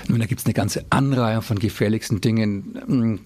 Nun, 0.07 0.19
da 0.19 0.25
gibt 0.25 0.41
es 0.41 0.45
eine 0.45 0.53
ganze 0.53 0.85
Anreihe 0.89 1.41
von 1.41 1.59
gefährlichsten 1.59 2.21
Dingen. 2.21 3.25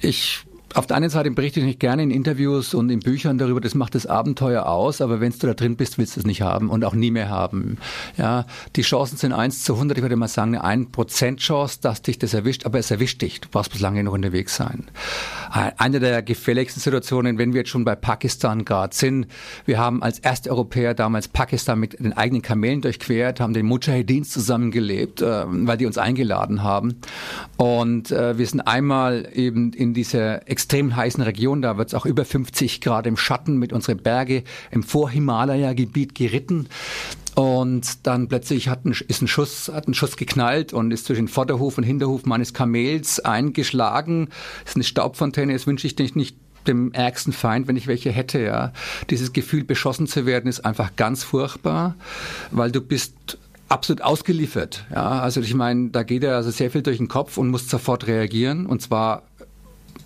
Ich 0.00 0.40
auf 0.74 0.86
der 0.86 0.96
einen 0.96 1.10
Seite 1.10 1.30
berichte 1.30 1.60
ich 1.60 1.66
nicht 1.66 1.80
gerne 1.80 2.02
in 2.02 2.10
Interviews 2.10 2.74
und 2.74 2.90
in 2.90 3.00
Büchern 3.00 3.38
darüber, 3.38 3.60
das 3.60 3.74
macht 3.74 3.94
das 3.94 4.06
Abenteuer 4.06 4.66
aus, 4.66 5.00
aber 5.00 5.20
wenn 5.20 5.32
du 5.32 5.46
da 5.46 5.54
drin 5.54 5.76
bist, 5.76 5.98
willst 5.98 6.16
du 6.16 6.20
es 6.20 6.26
nicht 6.26 6.42
haben 6.42 6.70
und 6.70 6.84
auch 6.84 6.94
nie 6.94 7.10
mehr 7.10 7.28
haben. 7.28 7.78
Ja, 8.16 8.46
die 8.76 8.82
Chancen 8.82 9.16
sind 9.16 9.32
1 9.32 9.64
zu 9.64 9.74
100, 9.74 9.98
ich 9.98 10.02
würde 10.02 10.16
mal 10.16 10.28
sagen, 10.28 10.56
eine 10.56 10.86
1% 10.86 11.36
Chance, 11.36 11.78
dass 11.80 12.02
dich 12.02 12.18
das 12.18 12.34
erwischt, 12.34 12.66
aber 12.66 12.78
es 12.78 12.90
erwischt 12.90 13.22
dich. 13.22 13.40
Du 13.40 13.48
brauchst 13.50 13.72
bis 13.72 13.80
lange 13.80 14.02
noch 14.04 14.12
unterwegs 14.12 14.56
sein. 14.56 14.84
Eine 15.50 16.00
der 16.00 16.22
gefährlichsten 16.22 16.80
Situationen, 16.80 17.38
wenn 17.38 17.52
wir 17.52 17.60
jetzt 17.60 17.70
schon 17.70 17.84
bei 17.84 17.94
Pakistan 17.94 18.64
gerade 18.64 18.94
sind, 18.94 19.26
wir 19.64 19.78
haben 19.78 20.02
als 20.02 20.18
erste 20.18 20.50
Europäer 20.50 20.94
damals 20.94 21.28
Pakistan 21.28 21.78
mit 21.78 21.98
den 21.98 22.12
eigenen 22.12 22.42
Kamelen 22.42 22.80
durchquert, 22.80 23.40
haben 23.40 23.52
den 23.52 23.66
Mujahedins 23.66 24.30
zusammengelebt, 24.30 25.22
äh, 25.22 25.44
weil 25.46 25.76
die 25.76 25.86
uns 25.86 25.98
eingeladen 25.98 26.62
haben. 26.62 27.00
Und 27.56 28.10
äh, 28.10 28.38
wir 28.38 28.46
sind 28.46 28.60
einmal 28.60 29.28
eben 29.34 29.72
in 29.72 29.94
dieser 29.94 30.48
extrem 30.62 30.94
heißen 30.94 31.22
Region, 31.24 31.60
da 31.60 31.76
wird 31.76 31.88
es 31.88 31.94
auch 31.94 32.06
über 32.06 32.24
50 32.24 32.80
Grad 32.80 33.08
im 33.08 33.16
Schatten 33.16 33.56
mit 33.56 33.72
unseren 33.72 33.98
Berge 33.98 34.44
im 34.70 34.84
Vorhimalaya-Gebiet 34.84 36.14
geritten. 36.14 36.68
Und 37.34 38.06
dann 38.06 38.28
plötzlich 38.28 38.68
hat 38.68 38.84
ein, 38.84 38.94
ist 39.08 39.22
ein 39.22 39.26
Schuss, 39.26 39.72
hat 39.74 39.88
ein 39.88 39.94
Schuss 39.94 40.16
geknallt 40.16 40.72
und 40.72 40.92
ist 40.92 41.06
zwischen 41.06 41.26
Vorderhof 41.26 41.78
und 41.78 41.84
Hinterhof 41.84 42.26
meines 42.26 42.54
Kamels 42.54 43.18
eingeschlagen. 43.18 44.28
Das 44.62 44.72
ist 44.72 44.76
eine 44.76 44.84
Staubfontäne, 44.84 45.52
das 45.52 45.66
wünsche 45.66 45.88
ich 45.88 45.98
nicht, 45.98 46.14
nicht 46.14 46.36
dem 46.68 46.92
ärgsten 46.92 47.32
Feind, 47.32 47.66
wenn 47.66 47.76
ich 47.76 47.88
welche 47.88 48.12
hätte, 48.12 48.40
ja. 48.40 48.72
Dieses 49.10 49.32
Gefühl, 49.32 49.64
beschossen 49.64 50.06
zu 50.06 50.26
werden, 50.26 50.46
ist 50.48 50.64
einfach 50.64 50.94
ganz 50.94 51.24
furchtbar, 51.24 51.96
weil 52.52 52.70
du 52.70 52.80
bist 52.80 53.36
absolut 53.68 54.02
ausgeliefert. 54.02 54.84
Ja, 54.92 55.20
also 55.22 55.40
ich 55.40 55.54
meine, 55.54 55.88
da 55.88 56.04
geht 56.04 56.22
ja 56.22 56.36
also 56.36 56.50
sehr 56.50 56.70
viel 56.70 56.82
durch 56.82 56.98
den 56.98 57.08
Kopf 57.08 57.36
und 57.36 57.48
muss 57.48 57.68
sofort 57.68 58.06
reagieren 58.06 58.66
und 58.66 58.80
zwar 58.80 59.22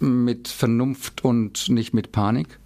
mit 0.01 0.49
Vernunft 0.49 1.25
und 1.25 1.69
nicht 1.69 1.95
mit 1.95 2.13
Panik. 2.13 2.59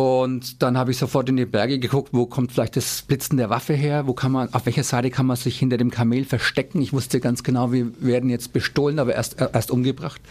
Und 0.00 0.62
dann 0.62 0.78
habe 0.78 0.92
ich 0.92 0.96
sofort 0.96 1.28
in 1.28 1.36
die 1.36 1.44
Berge 1.44 1.78
geguckt, 1.78 2.08
wo 2.12 2.24
kommt 2.24 2.52
vielleicht 2.52 2.74
das 2.74 3.02
Blitzen 3.02 3.36
der 3.36 3.50
Waffe 3.50 3.74
her, 3.74 4.06
wo 4.06 4.14
kann 4.14 4.32
man, 4.32 4.54
auf 4.54 4.64
welcher 4.64 4.82
Seite 4.82 5.10
kann 5.10 5.26
man 5.26 5.36
sich 5.36 5.58
hinter 5.58 5.76
dem 5.76 5.90
Kamel 5.90 6.24
verstecken. 6.24 6.80
Ich 6.80 6.94
wusste 6.94 7.20
ganz 7.20 7.42
genau, 7.42 7.70
wir 7.70 7.92
werden 8.00 8.30
jetzt 8.30 8.54
bestohlen, 8.54 8.98
aber 8.98 9.14
erst, 9.14 9.36
erst 9.38 9.70
umgebracht. 9.70 10.22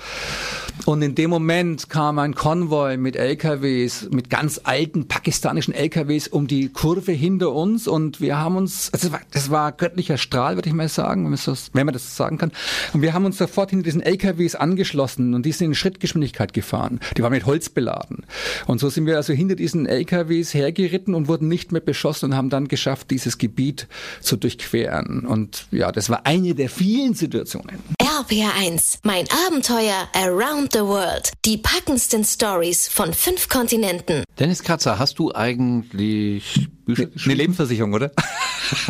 Und 0.85 1.03
in 1.03 1.13
dem 1.13 1.29
Moment 1.29 1.87
kam 1.87 2.17
ein 2.17 2.33
Konvoi 2.33 2.97
mit 2.97 3.15
LKWs, 3.15 4.09
mit 4.09 4.31
ganz 4.31 4.61
alten 4.63 5.07
pakistanischen 5.07 5.75
LKWs 5.75 6.27
um 6.27 6.47
die 6.47 6.69
Kurve 6.69 7.11
hinter 7.11 7.51
uns 7.51 7.87
und 7.87 8.21
wir 8.21 8.39
haben 8.39 8.55
uns, 8.55 8.89
also 8.91 9.09
das 9.09 9.11
war, 9.11 9.21
das 9.29 9.51
war 9.51 9.71
göttlicher 9.71 10.17
Strahl, 10.17 10.55
würde 10.55 10.69
ich 10.69 10.73
mal 10.73 10.89
sagen, 10.89 11.25
wenn 11.25 11.31
man, 11.31 11.39
das, 11.45 11.69
wenn 11.73 11.85
man 11.85 11.93
das 11.93 12.15
sagen 12.15 12.39
kann. 12.39 12.51
Und 12.93 13.03
wir 13.03 13.13
haben 13.13 13.25
uns 13.25 13.37
sofort 13.37 13.69
hinter 13.69 13.83
diesen 13.83 14.01
LKWs 14.01 14.55
angeschlossen 14.55 15.35
und 15.35 15.45
die 15.45 15.51
sind 15.51 15.67
in 15.67 15.75
Schrittgeschwindigkeit 15.75 16.53
gefahren. 16.53 16.99
Die 17.17 17.21
waren 17.21 17.33
mit 17.33 17.45
Holz 17.45 17.69
beladen. 17.69 18.25
Und 18.65 18.79
so 18.79 18.89
sind 18.89 19.05
wir 19.05 19.17
also 19.17 19.31
hinter 19.33 19.58
diesen 19.59 19.85
LKWs 19.85 20.53
hergeritten 20.53 21.13
und 21.13 21.27
wurden 21.27 21.47
nicht 21.47 21.71
mehr 21.71 21.81
beschossen 21.81 22.31
und 22.31 22.35
haben 22.35 22.49
dann 22.49 22.67
geschafft, 22.67 23.11
dieses 23.11 23.37
Gebiet 23.37 23.87
zu 24.21 24.37
durchqueren. 24.37 25.25
Und 25.25 25.67
ja, 25.71 25.91
das 25.91 26.09
war 26.09 26.25
eine 26.25 26.55
der 26.55 26.69
vielen 26.69 27.13
Situationen. 27.13 27.79
RPR1, 28.01 28.99
mein 29.03 29.25
Abenteuer 29.47 30.07
around 30.13 30.73
the 30.73 30.79
world. 30.79 31.31
Die 31.45 31.57
packendsten 31.57 32.23
Stories 32.23 32.87
von 32.87 33.13
fünf 33.13 33.49
Kontinenten. 33.49 34.23
Dennis 34.39 34.63
Kratzer, 34.63 34.97
hast 34.97 35.19
du 35.19 35.33
eigentlich 35.33 36.69
Bücher 36.85 37.03
ne, 37.03 37.11
Eine 37.25 37.33
Lebensversicherung, 37.35 37.93
oder? 37.93 38.11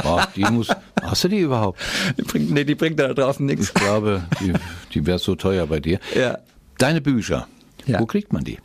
Oh, 0.03 0.19
die 0.35 0.43
muss, 0.43 0.67
hast 1.01 1.23
du 1.23 1.29
die 1.29 1.39
überhaupt? 1.39 1.79
Die 2.17 2.23
bringt, 2.23 2.51
nee, 2.51 2.65
die 2.65 2.75
bringt 2.75 2.99
da 2.99 3.13
draußen 3.13 3.45
nichts. 3.45 3.67
Ich 3.69 3.73
glaube, 3.73 4.23
die, 4.41 4.51
die 4.93 5.05
wäre 5.05 5.19
so 5.19 5.35
teuer 5.35 5.67
bei 5.67 5.79
dir. 5.79 5.99
Ja. 6.13 6.39
Deine 6.77 6.99
Bücher, 6.99 7.47
ja. 7.89 7.99
Wo 7.99 8.05
kriegt 8.05 8.33
man 8.33 8.43
die? 8.43 8.57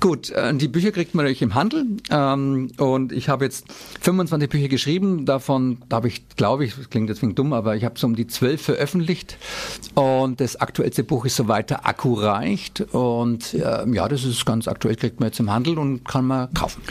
Gut, 0.00 0.30
äh, 0.30 0.54
die 0.54 0.68
Bücher 0.68 0.92
kriegt 0.92 1.14
man 1.14 1.24
natürlich 1.24 1.42
im 1.42 1.54
Handel. 1.54 1.86
Ähm, 2.10 2.70
und 2.78 3.12
ich 3.12 3.28
habe 3.28 3.44
jetzt 3.44 3.66
25 4.00 4.48
Bücher 4.48 4.68
geschrieben. 4.68 5.24
Davon 5.26 5.78
da 5.88 5.96
habe 5.96 6.08
ich, 6.08 6.28
glaube 6.36 6.64
ich, 6.64 6.74
das 6.74 6.90
klingt 6.90 7.08
deswegen 7.08 7.34
dumm, 7.34 7.52
aber 7.52 7.76
ich 7.76 7.84
habe 7.84 7.98
so 7.98 8.06
um 8.06 8.16
die 8.16 8.26
zwölf 8.26 8.62
veröffentlicht. 8.62 9.38
Und 9.94 10.40
das 10.40 10.56
aktuellste 10.56 11.04
Buch 11.04 11.24
ist 11.24 11.36
so 11.36 11.48
weiter 11.48 11.86
Akku 11.86 12.14
reicht. 12.14 12.80
Und 12.80 13.52
ja, 13.52 14.08
das 14.08 14.24
ist 14.24 14.44
ganz 14.44 14.68
aktuell, 14.68 14.96
kriegt 14.96 15.20
man 15.20 15.28
jetzt 15.28 15.40
im 15.40 15.50
Handel 15.50 15.78
und 15.78 16.04
kann 16.04 16.26
man 16.26 16.52
kaufen 16.54 16.82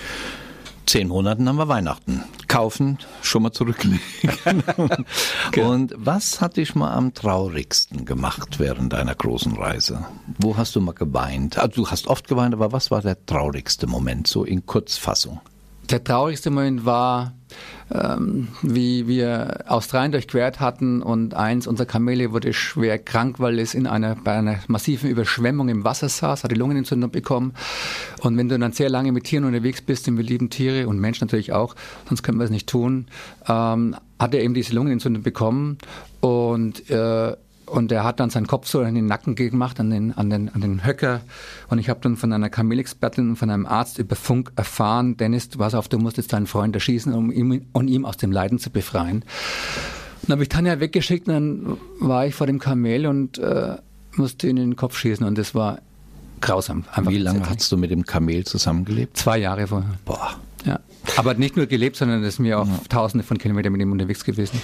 zehn 0.86 1.08
Monaten 1.08 1.48
haben 1.50 1.58
wir 1.58 1.68
Weihnachten. 1.68 2.24
Kaufen, 2.56 3.00
schon 3.22 3.44
mal 3.44 3.52
zurücklegen. 3.52 4.00
genau. 5.52 5.70
Und 5.74 5.94
was 5.98 6.40
hat 6.40 6.56
dich 6.56 6.74
mal 6.74 6.94
am 6.94 7.14
traurigsten 7.14 8.06
gemacht 8.06 8.60
während 8.60 8.94
deiner 8.94 9.14
großen 9.14 9.58
Reise? 9.58 10.06
Wo 10.38 10.56
hast 10.56 10.74
du 10.74 10.80
mal 10.80 10.94
geweint? 10.94 11.58
Also 11.58 11.84
du 11.84 11.92
hast 11.92 12.08
oft 12.08 12.30
geweint, 12.30 12.54
aber 12.54 12.72
was 12.72 12.92
war 12.92 13.02
der 13.02 13.26
traurigste 13.26 13.88
Moment, 13.88 14.28
so 14.28 14.46
in 14.46 14.66
Kurzfassung? 14.66 15.42
Der 15.90 16.02
traurigste 16.02 16.50
Moment 16.50 16.86
war, 16.86 17.34
ähm, 17.94 18.48
wie 18.62 19.08
wir 19.08 19.66
Australien 19.68 20.12
durchquert 20.12 20.60
hatten 20.60 21.02
und 21.02 21.34
eins 21.34 21.68
unserer 21.68 21.86
Kamele 21.86 22.32
wurde 22.32 22.54
schwer 22.54 22.98
krank, 22.98 23.40
weil 23.40 23.60
es 23.60 23.74
in 23.74 23.88
einer, 23.88 24.16
bei 24.16 24.34
einer 24.34 24.60
massiven 24.68 25.10
Überschwemmung 25.10 25.70
im 25.70 25.84
Wasser 25.84 26.10
saß, 26.10 26.44
hat 26.44 26.52
die 26.52 26.56
Lungenentzündung 26.56 27.12
bekommen. 27.12 27.54
Und 28.22 28.38
wenn 28.38 28.50
du 28.50 28.58
dann 28.58 28.72
sehr 28.72 28.90
lange 28.90 29.12
mit 29.12 29.26
Tieren 29.26 29.46
unterwegs 29.46 29.82
bist, 29.82 30.08
und 30.08 30.18
wir 30.18 30.24
lieben 30.24 30.50
Tiere 30.50 30.88
und 30.88 31.00
Menschen 31.00 31.26
natürlich 31.26 31.54
auch, 31.54 31.76
sonst 32.08 32.24
können 32.24 32.40
wir 32.40 32.46
es 32.46 32.52
nicht 32.52 32.68
tun, 32.68 33.08
ähm, 33.48 33.96
hat 34.20 34.34
er 34.34 34.42
eben 34.42 34.54
diese 34.54 34.74
Lungenentzündung 34.74 35.24
bekommen 35.24 35.78
und 36.22 36.90
äh, 36.90 37.36
und 37.66 37.92
er 37.92 38.04
hat 38.04 38.20
dann 38.20 38.30
seinen 38.30 38.48
Kopf 38.48 38.68
so 38.68 38.82
in 38.82 38.96
den 38.96 39.06
Nacken 39.06 39.36
gemacht, 39.36 39.80
an 39.80 39.90
den, 39.90 40.14
an 40.14 40.30
den, 40.30 40.50
an 40.50 40.62
den 40.62 40.86
Höcker. 40.86 41.22
Und 41.70 41.80
ich 41.80 41.90
habe 41.90 42.00
dann 42.02 42.18
von 42.18 42.32
einer 42.32 42.50
Kamelexpertin 42.50 43.30
und 43.30 43.36
von 43.36 43.50
einem 43.50 43.66
Arzt 43.66 44.00
über 44.00 44.16
Funk 44.16 44.52
erfahren, 44.56 45.18
Dennis, 45.18 45.50
du 45.50 45.60
pass 45.60 45.76
auf, 45.76 45.88
du 45.88 45.98
musst 45.98 46.18
jetzt 46.18 46.34
deinen 46.34 46.48
Freund 46.48 46.76
erschießen, 46.76 47.14
um 47.14 47.32
ihn, 47.32 47.68
um 47.74 47.88
ihn 47.88 48.06
aus 48.06 48.18
dem 48.18 48.32
Leiden 48.32 48.60
zu 48.60 48.70
befreien. 48.70 49.24
Dann 50.24 50.34
habe 50.34 50.44
ich 50.44 50.50
Tanja 50.50 50.80
weggeschickt 50.80 51.28
und 51.28 51.34
dann 51.34 51.78
war 52.00 52.26
ich 52.26 52.34
vor 52.34 52.48
dem 52.48 52.60
Kamel 52.60 53.06
und 53.06 53.38
äh, 53.38 53.78
musste 54.16 54.48
ihn 54.48 54.58
in 54.58 54.72
den 54.72 54.76
Kopf 54.76 54.98
schießen. 54.98 55.26
Und 55.26 55.38
das 55.38 55.54
war 55.54 55.80
grausam. 56.42 56.84
Wie 57.04 57.18
lange 57.18 57.48
hast 57.50 57.72
du 57.72 57.78
mit 57.78 57.92
dem 57.92 58.06
Kamel 58.06 58.44
zusammengelebt? 58.46 59.18
Zwei 59.18 59.38
Jahre 59.38 59.68
vorher. 59.68 59.96
Boah. 60.06 60.36
Ja. 60.66 60.80
Aber 61.18 61.36
nicht 61.36 61.56
nur 61.56 61.68
gelebt, 61.68 61.96
sondern 61.96 62.24
es 62.24 62.36
ist 62.36 62.40
mir 62.40 62.60
auch 62.60 62.68
ja. 62.68 62.80
tausende 62.90 63.24
von 63.24 63.38
Kilometern 63.38 63.72
mit 63.72 63.82
ihm 63.82 63.92
unterwegs 63.92 64.24
gewesen. 64.26 64.60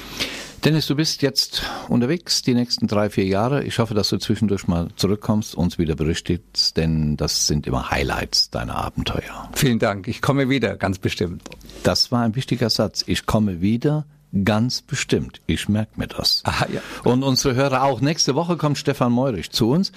Dennis, 0.63 0.85
du 0.85 0.95
bist 0.95 1.23
jetzt 1.23 1.63
unterwegs 1.87 2.43
die 2.43 2.53
nächsten 2.53 2.85
drei, 2.85 3.09
vier 3.09 3.25
Jahre. 3.25 3.63
Ich 3.63 3.79
hoffe, 3.79 3.95
dass 3.95 4.09
du 4.09 4.17
zwischendurch 4.19 4.67
mal 4.67 4.89
zurückkommst, 4.95 5.55
uns 5.55 5.79
wieder 5.79 5.95
berichtigst, 5.95 6.77
denn 6.77 7.17
das 7.17 7.47
sind 7.47 7.65
immer 7.65 7.89
Highlights 7.89 8.51
deiner 8.51 8.75
Abenteuer. 8.75 9.49
Vielen 9.53 9.79
Dank. 9.79 10.07
Ich 10.07 10.21
komme 10.21 10.49
wieder, 10.49 10.77
ganz 10.77 10.99
bestimmt. 10.99 11.41
Das 11.81 12.11
war 12.11 12.21
ein 12.21 12.35
wichtiger 12.35 12.69
Satz. 12.69 13.03
Ich 13.07 13.25
komme 13.25 13.61
wieder, 13.61 14.05
Ganz 14.45 14.81
bestimmt. 14.81 15.41
Ich 15.45 15.67
merke 15.67 15.99
mir 15.99 16.07
das. 16.07 16.41
Aha, 16.45 16.65
ja. 16.71 16.79
Und 17.03 17.23
unsere 17.23 17.53
Hörer 17.53 17.83
auch. 17.83 17.99
Nächste 17.99 18.33
Woche 18.33 18.55
kommt 18.55 18.77
Stefan 18.77 19.11
Meurich 19.11 19.51
zu 19.51 19.69
uns. 19.69 19.91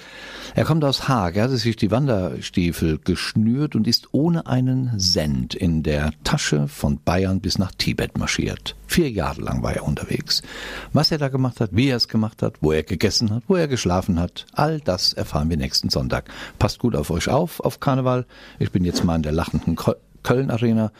Er 0.55 0.65
kommt 0.65 0.83
aus 0.83 1.07
Haag. 1.07 1.37
Er 1.37 1.45
hat 1.45 1.51
sich 1.51 1.77
die 1.77 1.89
Wanderstiefel 1.89 2.99
geschnürt 3.01 3.75
und 3.75 3.87
ist 3.87 4.09
ohne 4.11 4.45
einen 4.45 4.99
Cent 4.99 5.55
in 5.55 5.83
der 5.83 6.11
Tasche 6.25 6.67
von 6.67 6.99
Bayern 7.03 7.39
bis 7.39 7.57
nach 7.57 7.71
Tibet 7.71 8.17
marschiert. 8.17 8.75
Vier 8.87 9.09
Jahre 9.09 9.41
lang 9.41 9.63
war 9.63 9.73
er 9.73 9.83
unterwegs. 9.85 10.41
Was 10.91 11.11
er 11.11 11.17
da 11.17 11.29
gemacht 11.29 11.61
hat, 11.61 11.69
wie 11.71 11.87
er 11.87 11.97
es 11.97 12.09
gemacht 12.09 12.41
hat, 12.41 12.55
wo 12.59 12.73
er 12.73 12.83
gegessen 12.83 13.31
hat, 13.31 13.43
wo 13.47 13.55
er 13.55 13.69
geschlafen 13.69 14.19
hat, 14.19 14.47
all 14.51 14.81
das 14.81 15.13
erfahren 15.13 15.49
wir 15.49 15.57
nächsten 15.57 15.89
Sonntag. 15.89 16.29
Passt 16.59 16.79
gut 16.79 16.95
auf 16.95 17.09
euch 17.09 17.29
auf, 17.29 17.61
auf 17.61 17.79
Karneval. 17.79 18.25
Ich 18.59 18.71
bin 18.71 18.83
jetzt 18.83 19.05
mal 19.05 19.15
in 19.15 19.23
der 19.23 19.31
lachenden 19.31 19.77
Köln 20.25 20.49
Arena. 20.49 20.91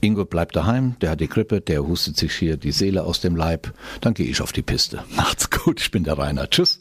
Ingo 0.00 0.24
bleibt 0.24 0.54
daheim, 0.54 0.96
der 1.00 1.10
hat 1.10 1.20
die 1.20 1.28
Grippe, 1.28 1.60
der 1.60 1.86
hustet 1.86 2.16
sich 2.16 2.32
hier 2.32 2.56
die 2.56 2.70
Seele 2.70 3.02
aus 3.02 3.20
dem 3.20 3.34
Leib. 3.34 3.74
Dann 4.00 4.14
gehe 4.14 4.26
ich 4.26 4.40
auf 4.40 4.52
die 4.52 4.62
Piste. 4.62 5.02
Macht's 5.16 5.50
gut, 5.50 5.80
ich 5.80 5.90
bin 5.90 6.04
der 6.04 6.16
Rainer. 6.16 6.48
Tschüss. 6.48 6.78